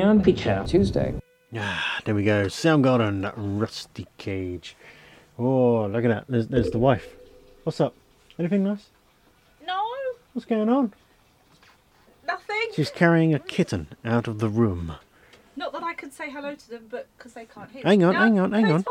[0.01, 0.37] and punk.
[0.37, 1.15] Feature Tuesday.
[1.55, 2.45] Ah, there we go.
[2.45, 4.75] Soundgarden, that rusty cage.
[5.37, 6.25] Oh, look at that.
[6.27, 7.15] There's, there's the wife.
[7.63, 7.93] What's up?
[8.39, 8.87] Anything nice?
[9.65, 9.81] No,
[10.33, 10.93] What's going on?
[12.25, 12.69] nothing.
[12.75, 14.93] She's carrying a kitten out of the room.
[15.55, 17.83] Not that I could say hello to them, but because they can't hear.
[17.83, 18.79] Hang on, No, hang on, hang no, on.
[18.79, 18.89] it's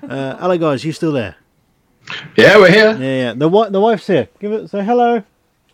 [0.00, 0.10] fine.
[0.10, 0.84] Uh, hello, guys.
[0.84, 1.36] You still there?
[2.36, 2.96] Yeah, we're here.
[2.98, 3.30] Yeah, yeah.
[3.32, 4.28] The wi- the wife's here.
[4.40, 4.68] Give it.
[4.70, 5.22] Say hello.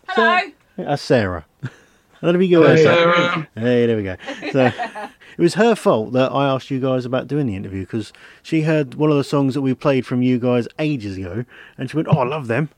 [0.09, 0.51] Hello.
[0.75, 1.45] That's Sarah.
[2.21, 2.63] Let me go.
[2.63, 2.95] Hey, with that.
[2.95, 3.47] Sarah.
[3.55, 4.15] Hey, there we go.
[4.51, 4.65] So,
[5.37, 8.11] it was her fault that I asked you guys about doing the interview because
[8.41, 11.45] she heard one of the songs that we played from you guys ages ago,
[11.77, 12.69] and she went, "Oh, I love them."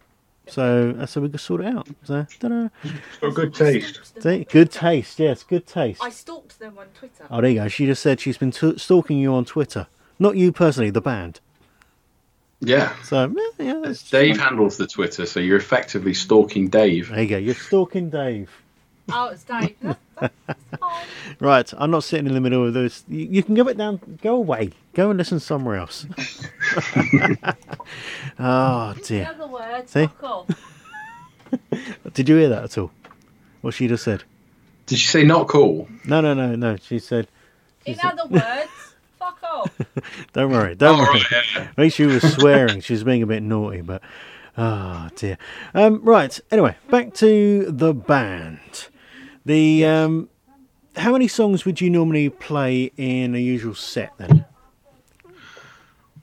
[0.47, 1.87] So uh, I said we could sort it out.
[2.03, 2.69] So ta-da.
[3.21, 4.21] Got good taste.
[4.21, 5.19] See, good taste.
[5.19, 6.01] Yes, good taste.
[6.03, 7.27] I stalked them on Twitter.
[7.29, 7.67] Oh, there you go.
[7.67, 9.87] She just said she's been t- stalking you on Twitter,
[10.17, 11.39] not you personally, the band.
[12.61, 12.93] Yeah.
[13.03, 17.09] So yeah, yeah that's Dave handles the Twitter, so you're effectively stalking Dave.
[17.09, 17.37] There you go.
[17.37, 18.49] You're stalking Dave.
[19.11, 19.75] Oh, it's Dave.
[19.81, 19.99] That's,
[20.47, 21.05] that's fine.
[21.39, 23.03] Right, I'm not sitting in the middle of this.
[23.07, 23.99] You, you can go it down.
[24.21, 24.71] Go away.
[24.93, 26.05] Go and listen somewhere else.
[28.39, 29.29] oh In dear.
[29.33, 30.07] other words, See?
[30.07, 30.47] fuck off.
[32.13, 32.91] Did you hear that at all?
[33.61, 34.23] What she just said?
[34.85, 35.87] Did she say not cool?
[36.05, 36.77] No, no, no, no.
[36.77, 37.27] She said,
[37.85, 38.69] In other words,
[39.19, 39.71] fuck off.
[40.33, 41.61] "Don't worry, don't Oh, worry." right, yeah.
[41.71, 42.81] At least she was swearing.
[42.81, 44.01] she was being a bit naughty, but
[44.57, 45.37] oh dear.
[45.73, 46.39] Um, right.
[46.51, 48.87] Anyway, back to the band.
[49.49, 50.29] The um,
[50.95, 54.45] how many songs would you normally play in a usual set then?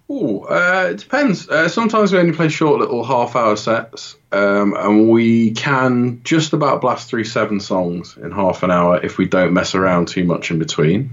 [0.08, 1.48] Ooh, uh, it depends.
[1.48, 6.80] Uh, sometimes we only play short little half-hour sets, um, and we can just about
[6.80, 10.52] blast through seven songs in half an hour if we don't mess around too much
[10.52, 11.10] in between.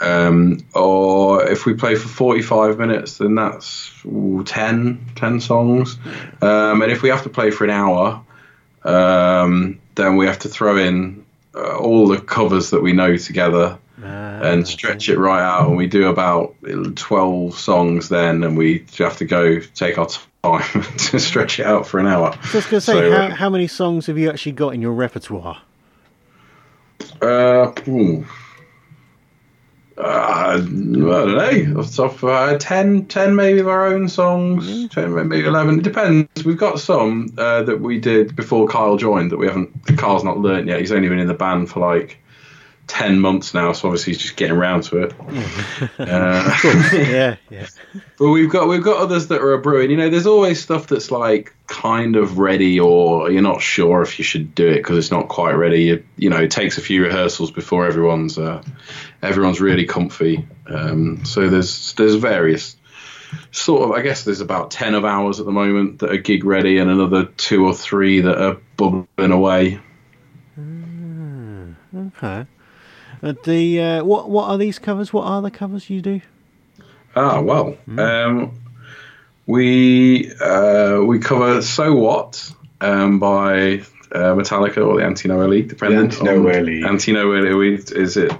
[0.00, 5.96] Um, or if we play for 45 minutes, then that's ooh, 10, 10 songs.
[6.42, 8.24] Um, and if we have to play for an hour,
[8.82, 11.19] um, then we have to throw in
[11.54, 13.78] uh, all the covers that we know together
[14.42, 15.68] and stretch it right out.
[15.68, 20.08] And we do about 12 songs then, and we have to go take our
[20.42, 22.32] time to stretch it out for an hour.
[22.32, 24.82] I was going to say, So, how, how many songs have you actually got in
[24.82, 25.60] your repertoire?
[27.20, 28.26] Uh, ooh.
[30.02, 31.80] Uh, I don't know.
[31.80, 35.80] Off the top of head, 10, 10 maybe of our own songs, 10, maybe 11.
[35.80, 36.44] It depends.
[36.44, 40.38] We've got some uh, that we did before Kyle joined that we haven't, Kyle's not
[40.38, 40.80] learnt yet.
[40.80, 42.18] He's only been in the band for like
[42.90, 45.14] 10 months now, so obviously he's just getting around to it.
[45.98, 46.56] uh,
[46.92, 47.66] yeah, yeah.
[48.18, 49.90] But we've got we've got others that are a brewing.
[49.90, 54.18] You know, there's always stuff that's like kind of ready, or you're not sure if
[54.18, 55.84] you should do it because it's not quite ready.
[55.84, 58.62] You, you know, it takes a few rehearsals before everyone's uh,
[59.22, 60.46] everyone's really comfy.
[60.66, 62.76] Um, so there's there's various
[63.52, 63.92] sort of.
[63.92, 66.90] I guess there's about ten of ours at the moment that are gig ready, and
[66.90, 69.80] another two or three that are bubbling away.
[71.96, 72.46] Okay.
[73.22, 75.12] The uh, what what are these covers?
[75.12, 76.20] What are the covers you do?
[77.16, 78.52] Ah, well, um,
[79.46, 85.98] we uh, we cover "So What" um, by uh, Metallica or the Anti-Nowhere League, depending
[85.98, 86.84] The Anti-Nowhere on- League.
[86.84, 88.32] Anti-Nowhere League is it?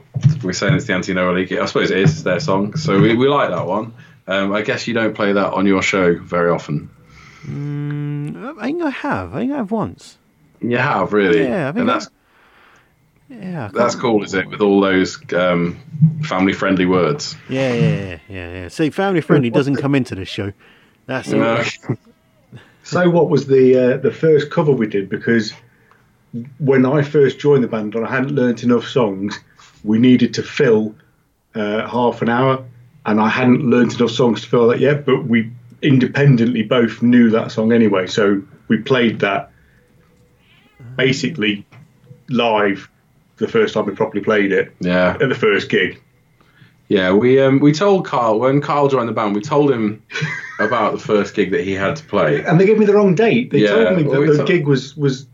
[0.42, 1.52] We're saying it's the Anti-Nowhere League.
[1.52, 2.12] I suppose it is.
[2.12, 3.92] It's their song, so we, we like that one.
[4.26, 6.88] Um, I guess you don't play that on your show very often.
[7.44, 9.34] Mm, I think I have.
[9.34, 10.16] I think I have once.
[10.60, 12.08] You have really, Yeah, I think and I- that's
[13.30, 13.70] Yeah.
[13.72, 14.48] That's cool, is it?
[14.48, 15.78] With all those um,
[16.24, 17.36] family-friendly words.
[17.48, 18.68] Yeah, yeah, yeah, yeah, yeah.
[18.68, 20.52] See, family friendly doesn't come into this show.
[21.06, 21.62] That's No.
[22.82, 25.08] So what was the uh, the first cover we did?
[25.08, 25.52] Because
[26.58, 29.38] when I first joined the band and I hadn't learnt enough songs,
[29.84, 30.96] we needed to fill
[31.54, 32.64] uh, half an hour,
[33.06, 35.06] and I hadn't learnt enough songs to fill that yet.
[35.06, 35.52] But we
[35.82, 39.52] independently both knew that song anyway, so we played that
[40.96, 41.64] basically
[42.28, 42.89] live
[43.40, 45.16] the first time we properly played it Yeah.
[45.20, 46.00] at the first gig.
[46.88, 49.34] Yeah, we um, we told Carl when Carl joined the band.
[49.36, 50.02] We told him
[50.60, 52.44] about the first gig that he had to play.
[52.44, 53.50] And they gave me the wrong date.
[53.50, 55.26] They Yeah, told me that well, we the told- gig was was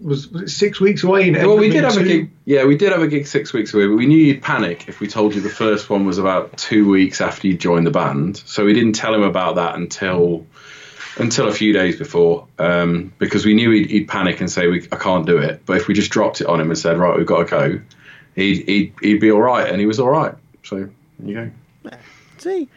[0.00, 1.28] was, was six weeks away.
[1.28, 2.30] And Well, we did up have a gig.
[2.46, 4.98] Yeah, we did have a gig six weeks away, but we knew you'd panic if
[5.00, 8.38] we told you the first one was about two weeks after you joined the band.
[8.46, 10.46] So we didn't tell him about that until
[11.18, 14.86] until a few days before, um, because we knew he'd, he'd panic and say, we,
[14.92, 17.16] "I can't do it." But if we just dropped it on him and said, "Right,
[17.16, 17.80] we've got to go,"
[18.34, 20.34] he'd he'd, he'd be all right, and he was all right.
[20.62, 20.88] So
[21.24, 21.50] you go.
[22.38, 22.68] See,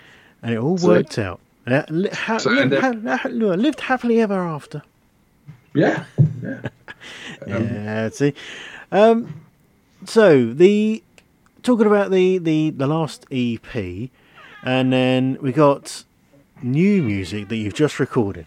[0.44, 1.40] and it all So- worked out.
[1.68, 4.84] Uh, li- ha- So, lived, ha- lived happily ever after.
[5.74, 6.04] Yeah,
[6.44, 6.60] yeah.
[7.48, 8.34] yeah, see.
[8.92, 9.42] Um,
[10.06, 11.02] so the
[11.64, 14.10] talking about the, the the last EP,
[14.64, 16.04] and then we got
[16.62, 18.45] new music that you've just recorded.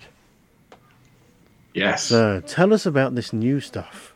[1.75, 2.05] Yes.
[2.05, 4.15] So tell us about this new stuff.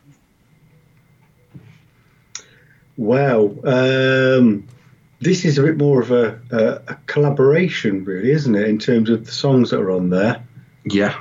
[2.97, 4.67] Well, um,
[5.19, 9.09] this is a bit more of a, a, a collaboration, really, isn't it, in terms
[9.09, 10.45] of the songs that are on there?
[10.85, 11.19] Yeah,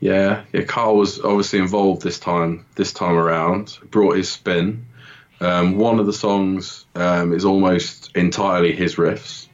[0.00, 0.62] yeah, yeah.
[0.62, 2.66] Carl was obviously involved this time.
[2.74, 4.86] This time around, brought his spin.
[5.40, 9.46] Um, one of the songs um, is almost entirely his riffs.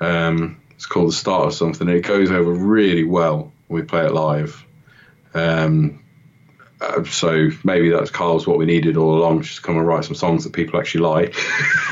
[0.00, 4.06] Um, it's called "The Start of Something." It goes over really well when we play
[4.06, 4.64] it live.
[5.34, 6.04] Um,
[6.80, 10.04] uh, so maybe that's Carl's what we needed all along, just to come and write
[10.04, 11.34] some songs that people actually like.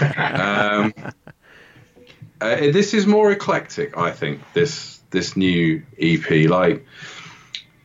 [0.16, 0.95] um,
[2.41, 4.41] uh, this is more eclectic, I think.
[4.55, 6.87] This this new EP, like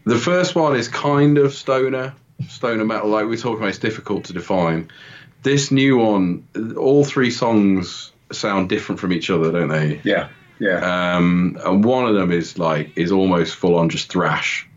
[0.03, 2.13] the first one, is kind of stoner
[2.47, 3.69] stoner metal, like we are talking about.
[3.69, 4.91] It's difficult to define.
[5.41, 6.45] This new one,
[6.77, 9.99] all three songs sound different from each other, don't they?
[10.03, 10.29] Yeah,
[10.61, 11.15] yeah.
[11.15, 14.67] Um, and one of them is like is almost full on just thrash.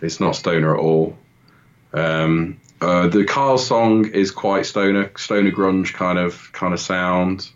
[0.00, 1.18] It's not stoner at all.
[1.92, 7.50] Um, uh, the Carl song is quite stoner, stoner grunge kind of kind of sound.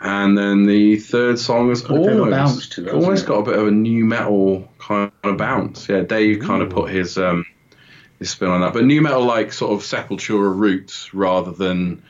[0.00, 3.26] And then the third song has Got a bit of a almost, it, almost it?
[3.26, 5.88] got a bit of a nu metal kind of bounce.
[5.88, 7.44] Yeah, Dave kind of put his um,
[8.20, 12.04] his spin on that, but nu metal like sort of Sepultura roots rather than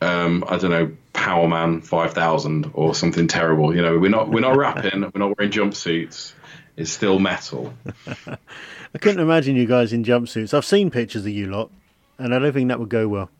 [0.00, 3.74] um, I don't know Powerman Five Thousand or something terrible.
[3.74, 6.32] You know, we're not we're not rapping, we're not wearing jumpsuits.
[6.76, 7.74] It's still metal.
[8.26, 10.54] I couldn't imagine you guys in jumpsuits.
[10.54, 11.70] I've seen pictures of you lot,
[12.18, 13.30] and I don't think that would go well.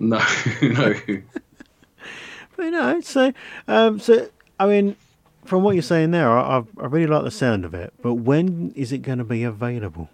[0.00, 0.20] No,
[0.62, 0.94] no.
[2.56, 3.32] But no, so
[3.68, 4.28] um, so
[4.58, 4.96] I mean,
[5.44, 7.94] from what you're saying there, I, I I really like the sound of it.
[8.02, 10.10] But when is it going to be available?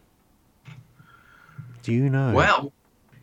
[1.82, 2.32] Do you know?
[2.34, 2.72] Well,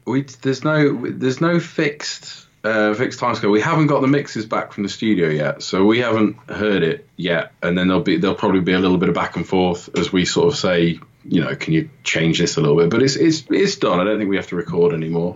[0.06, 3.51] we there's no there's no fixed uh, fixed time scale.
[3.51, 7.07] We haven't got the mixes back from the studio yet, so we haven't heard it
[7.16, 7.53] yet.
[7.62, 10.12] And then there'll be there'll probably be a little bit of back and forth as
[10.12, 12.89] we sort of say, you know, can you change this a little bit?
[12.89, 13.99] But it's it's it's done.
[13.99, 15.36] I don't think we have to record anymore.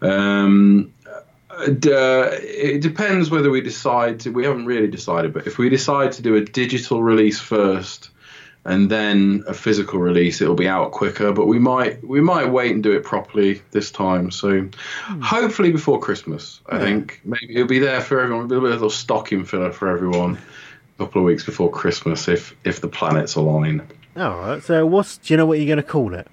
[0.00, 0.92] Um,
[1.50, 1.66] uh,
[2.32, 4.30] it depends whether we decide to.
[4.30, 8.10] We haven't really decided, but if we decide to do a digital release first
[8.64, 11.32] and then a physical release, it'll be out quicker.
[11.32, 14.30] But we might we might wait and do it properly this time.
[14.30, 14.68] So
[15.20, 18.46] hopefully before Christmas, I think maybe it'll be there for everyone.
[18.46, 20.38] It'll be a little stocking filler for everyone.
[20.98, 23.82] A couple of weeks before Christmas, if if the planets align.
[24.16, 24.62] All right.
[24.62, 26.28] So what's do you know what you're going to call it?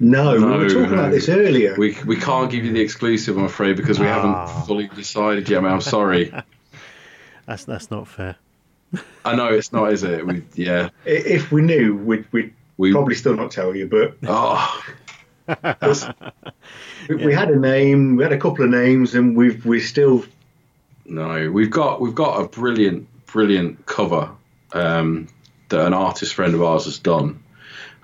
[0.00, 0.94] No, we No, were talking no.
[0.94, 1.76] about this earlier.
[1.78, 4.14] We we can't give you the exclusive, I'm afraid, because we Ah.
[4.48, 5.62] haven't fully decided yet.
[5.62, 6.32] Man, I'm sorry.
[7.46, 8.36] That's that's not fair.
[9.24, 10.26] I know it's not, is it?
[10.26, 10.90] We yeah.
[11.04, 13.86] If we knew, we'd, we'd We probably still not tell you.
[13.86, 14.82] But oh
[17.08, 20.24] we, we had a name, we had a couple of names, and we've we still
[21.04, 24.30] no, we've got we've got a brilliant brilliant cover
[24.72, 25.28] um,
[25.68, 27.42] that an artist friend of ours has done,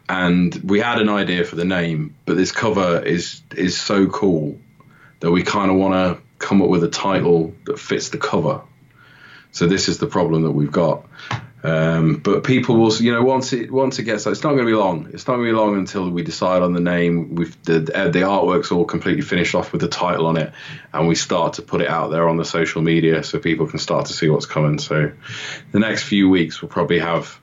[0.08, 4.58] and we had an idea for the name, but this cover is is so cool
[5.20, 8.62] that we kind of want to come up with a title that fits the cover.
[9.52, 11.06] So this is the problem that we've got.
[11.62, 14.70] Um, but people will, you know, once it once it gets, it's not going to
[14.70, 15.10] be long.
[15.12, 17.34] It's not going to be long until we decide on the name.
[17.34, 20.52] We've the the artwork's all completely finished off with the title on it,
[20.92, 23.80] and we start to put it out there on the social media so people can
[23.80, 24.78] start to see what's coming.
[24.78, 25.10] So
[25.72, 27.40] the next few weeks we'll probably have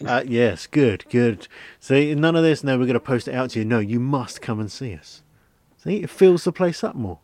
[0.05, 1.47] Uh, yes, good, good.
[1.79, 2.63] See, none of this.
[2.63, 3.65] No, we're going to post it out to you.
[3.65, 5.23] No, you must come and see us.
[5.77, 7.19] See, it fills the place up more.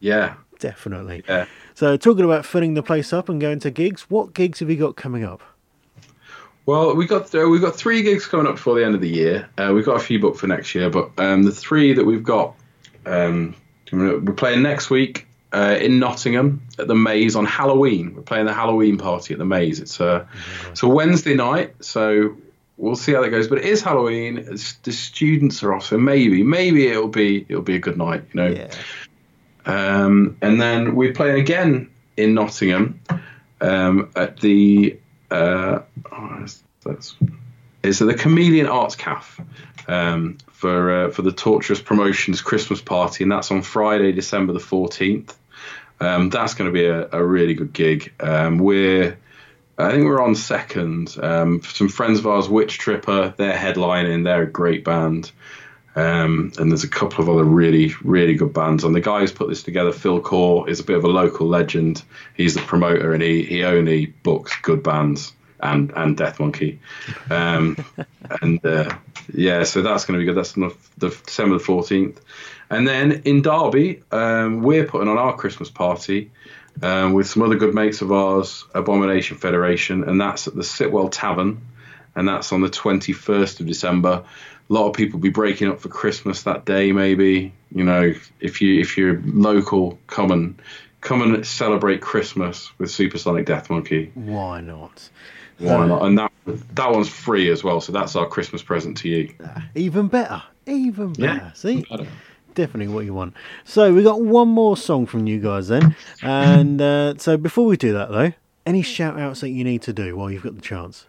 [0.00, 1.22] Yeah, Definitely.
[1.28, 1.46] yeah.
[1.74, 4.76] So, talking about filling the place up and going to gigs, what gigs have you
[4.76, 5.42] got coming up?
[6.66, 9.08] Well, we got uh, we've got three gigs coming up before the end of the
[9.08, 9.48] year.
[9.58, 12.22] Uh, we've got a few booked for next year, but um, the three that we've
[12.22, 12.54] got,
[13.06, 13.56] um,
[13.90, 18.14] we're playing next week uh, in Nottingham at the Maze on Halloween.
[18.14, 19.80] We're playing the Halloween party at the Maze.
[19.80, 20.26] It's a
[20.70, 22.36] it's a Wednesday night, so
[22.76, 23.48] we'll see how that goes.
[23.48, 24.38] But it is Halloween.
[24.38, 28.24] It's, the students are off, so maybe maybe it'll be it'll be a good night,
[28.32, 28.48] you know.
[28.48, 28.70] Yeah.
[29.64, 33.00] Um, and then we're playing again in Nottingham
[33.60, 34.98] um, at the
[35.30, 35.80] uh,
[36.10, 37.14] oh, that's- that's
[37.84, 39.42] it's at the Chameleon Arts Cafe
[39.88, 44.60] um, for uh, for the Torturous Promotions Christmas party, and that's on Friday, December the
[44.60, 45.36] fourteenth.
[46.02, 48.12] Um, that's going to be a, a really good gig.
[48.20, 49.18] Um, we're
[49.78, 51.16] I think we're on second.
[51.20, 54.24] Um, some friends of ours, Witch Tripper, they're headlining.
[54.24, 55.30] They're a great band.
[55.94, 58.84] Um, and there's a couple of other really, really good bands.
[58.84, 61.46] And the guy who's put this together, Phil Core, is a bit of a local
[61.46, 62.02] legend.
[62.34, 66.80] He's the promoter, and he, he only books good bands and and Death Monkey.
[67.30, 67.76] Um,
[68.42, 68.96] and uh,
[69.32, 70.36] yeah, so that's going to be good.
[70.36, 72.18] That's on the, the December the 14th.
[72.72, 76.30] And then in Derby, um, we're putting on our Christmas party
[76.82, 81.10] um, with some other good mates of ours, Abomination Federation, and that's at the Sitwell
[81.10, 81.60] Tavern,
[82.16, 84.24] and that's on the 21st of December.
[84.70, 87.52] A lot of people will be breaking up for Christmas that day, maybe.
[87.70, 90.62] You know, if you if you're local, come and
[91.02, 94.12] come and celebrate Christmas with Supersonic Death Monkey.
[94.14, 95.10] Why not?
[95.58, 96.06] Why not?
[96.06, 99.34] And that that one's free as well, so that's our Christmas present to you.
[99.74, 100.42] Even better.
[100.66, 101.34] Even better.
[101.34, 101.52] Yeah.
[101.52, 101.84] See?
[102.54, 103.34] Definitely what you want.
[103.64, 105.96] So we got one more song from you guys then.
[106.22, 108.32] And uh, so before we do that though,
[108.66, 111.06] any shout outs that you need to do while you've got the chance?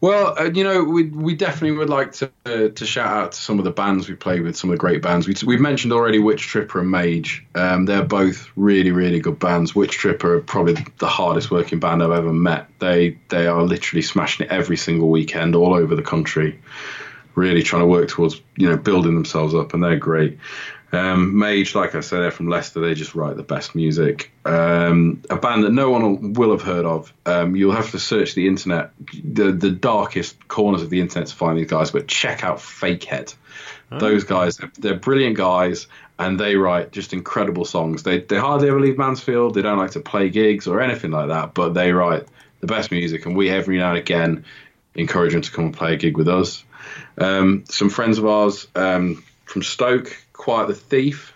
[0.00, 3.40] Well, uh, you know, we we definitely would like to uh, to shout out to
[3.40, 5.28] some of the bands we played with, some of the great bands.
[5.28, 7.46] We, we've mentioned already Witch Tripper and Mage.
[7.54, 9.74] Um, they're both really, really good bands.
[9.74, 12.68] Witch Tripper are probably the hardest working band I've ever met.
[12.80, 16.60] They they are literally smashing it every single weekend all over the country,
[17.36, 20.38] really trying to work towards you know building themselves up, and they're great.
[20.92, 22.80] Um, Mage, like I said, they're from Leicester.
[22.80, 24.32] They just write the best music.
[24.44, 27.12] Um, a band that no one will have heard of.
[27.26, 28.90] Um, you'll have to search the internet,
[29.22, 31.90] the the darkest corners of the internet to find these guys.
[31.90, 33.34] But check out Fakehead.
[33.88, 35.86] Those guys, they're brilliant guys,
[36.18, 38.02] and they write just incredible songs.
[38.02, 39.54] They they hardly ever leave Mansfield.
[39.54, 41.54] They don't like to play gigs or anything like that.
[41.54, 42.26] But they write
[42.60, 44.44] the best music, and we every now and again
[44.96, 46.64] encourage them to come and play a gig with us.
[47.18, 51.32] Um, some friends of ours um, from Stoke, Quiet the Thief.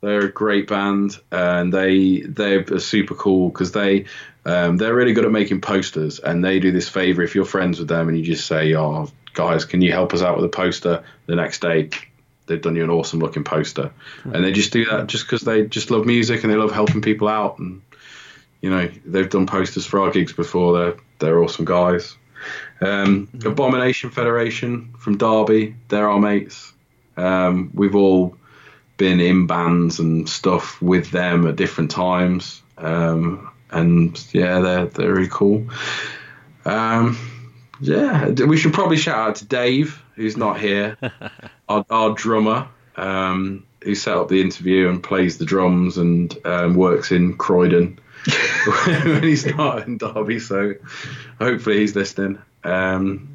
[0.00, 4.06] They're a great band, and they they're super cool because they
[4.46, 7.22] um, they're really good at making posters, and they do this favor.
[7.22, 10.22] If you're friends with them and you just say, "Oh, guys, can you help us
[10.22, 11.90] out with a poster?" The next day,
[12.46, 13.92] they've done you an awesome looking poster,
[14.24, 17.02] and they just do that just because they just love music and they love helping
[17.02, 17.82] people out, and
[18.62, 20.78] you know they've done posters for our gigs before.
[20.78, 22.16] They're they're awesome guys.
[22.80, 26.72] Um, Abomination Federation from Derby, they're our mates.
[27.16, 28.36] Um, we've all
[28.96, 35.12] been in bands and stuff with them at different times, um, and yeah, they're they're
[35.14, 35.66] really cool.
[36.64, 37.18] Um,
[37.80, 40.96] yeah, we should probably shout out to Dave, who's not here,
[41.68, 46.74] our, our drummer, um, who set up the interview and plays the drums and um,
[46.74, 47.98] works in Croydon
[49.04, 50.38] when he's not in Derby.
[50.38, 50.74] So
[51.38, 52.38] hopefully he's listening.
[52.64, 53.28] Um,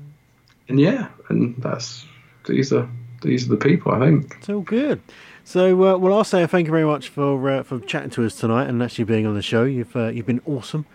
[0.67, 2.05] and yeah, and that's
[2.45, 2.89] these are
[3.21, 4.35] these are the people I think.
[4.39, 5.01] It's all good.
[5.47, 8.35] So, uh, well, I'll say thank you very much for uh, for chatting to us
[8.35, 9.63] tonight and actually being on the show.
[9.63, 10.85] You've uh, you've been awesome.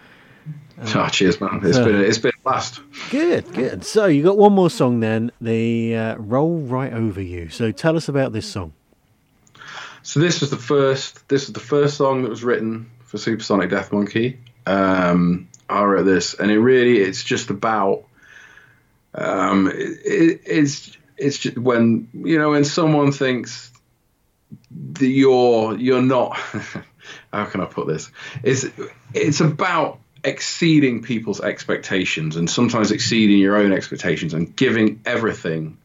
[0.95, 1.61] oh, cheers, man!
[1.63, 2.81] It's so- been a, it's been a blast.
[3.11, 3.85] Good, good.
[3.85, 7.97] So you got one more song then, the uh, "Roll Right Over You." So tell
[7.97, 8.73] us about this song.
[10.03, 11.29] So this was the first.
[11.29, 14.39] This was the first song that was written for Supersonic Death Monkey.
[14.67, 18.05] Um, I wrote this, and it really it's just about.
[19.13, 23.73] Um, it, it, it's it's just when you know when someone thinks
[24.71, 26.39] that you're you're not.
[27.33, 28.13] how can I put this?
[28.45, 28.67] It's
[29.13, 35.79] it's about exceeding people's expectations and sometimes exceeding your own expectations and giving everything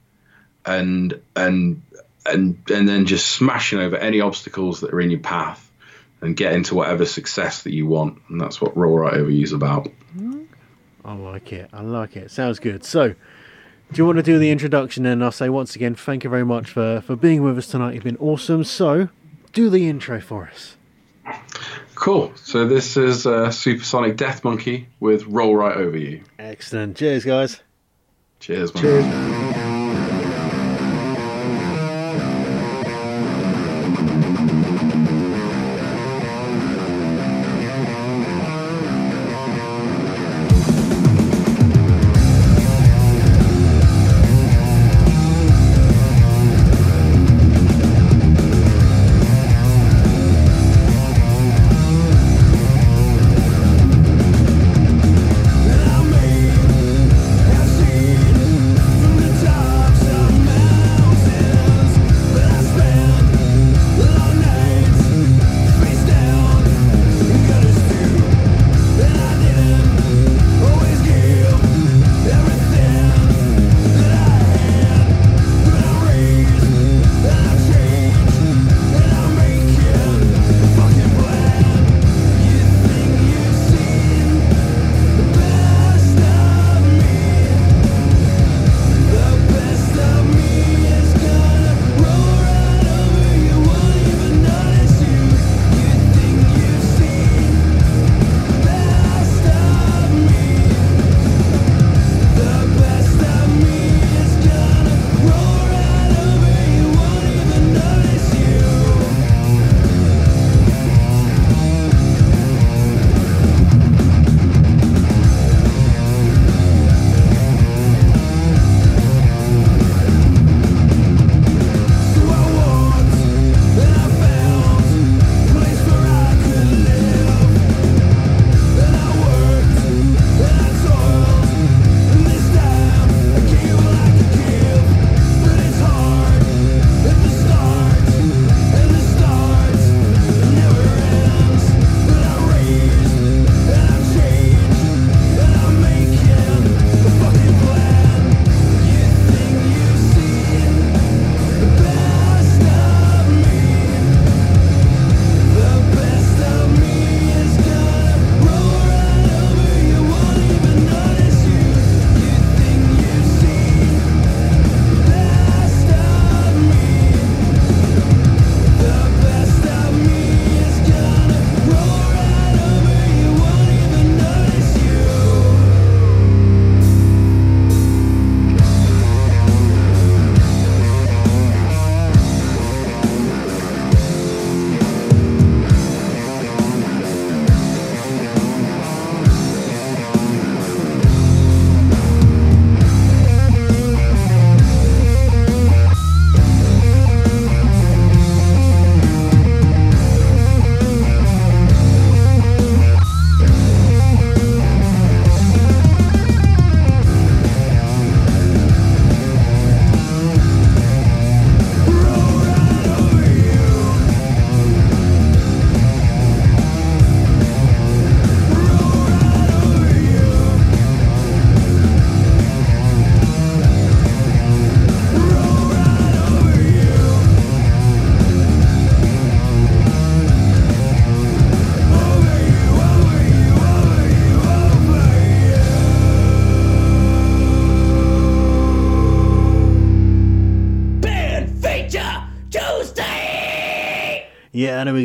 [0.64, 1.82] and and
[2.24, 5.65] and and then just smashing over any obstacles that are in your path
[6.20, 8.20] and get into whatever success that you want.
[8.28, 9.88] And that's what Roll Right Over You is about.
[11.04, 11.70] I like it.
[11.72, 12.30] I like it.
[12.30, 12.84] Sounds good.
[12.84, 13.16] So, do
[13.94, 15.06] you want to do the introduction?
[15.06, 17.94] And I'll say once again, thank you very much for for being with us tonight.
[17.94, 18.64] You've been awesome.
[18.64, 19.08] So,
[19.52, 20.76] do the intro for us.
[21.94, 22.32] Cool.
[22.36, 26.22] So this is uh, Supersonic Death Monkey with Roll Right Over You.
[26.38, 26.96] Excellent.
[26.96, 27.62] Cheers, guys.
[28.38, 28.84] Cheers, man.
[28.84, 29.35] I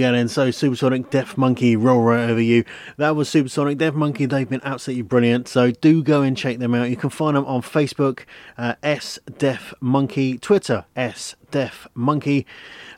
[0.02, 0.28] go then.
[0.28, 2.66] So Supersonic Death Monkey roll right over you.
[2.98, 4.26] That was Supersonic Death Monkey.
[4.26, 5.48] They've been absolutely brilliant.
[5.48, 6.90] So do go and check them out.
[6.90, 8.26] You can find them on Facebook,
[8.58, 12.46] uh, S Death Monkey, Twitter, S Death Monkey,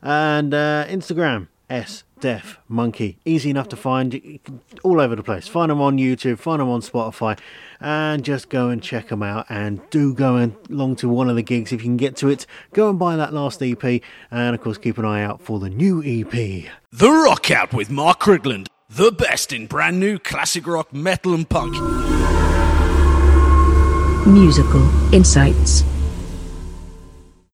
[0.02, 3.18] and uh, Instagram, S Death Monkey.
[3.26, 4.40] Easy enough to find,
[4.84, 5.48] all over the place.
[5.48, 7.38] Find them on YouTube, find them on Spotify,
[7.84, 9.46] and just go and check them out.
[9.50, 12.30] And do go and along to one of the gigs if you can get to
[12.30, 12.48] it.
[12.72, 14.02] Go and buy that last EP,
[14.32, 16.72] and of course keep an eye out for the new EP.
[16.92, 18.68] The Rock Out with Mark Krigland.
[18.90, 21.74] The best in brand new classic rock, metal, and punk.
[24.28, 25.84] Musical Insights.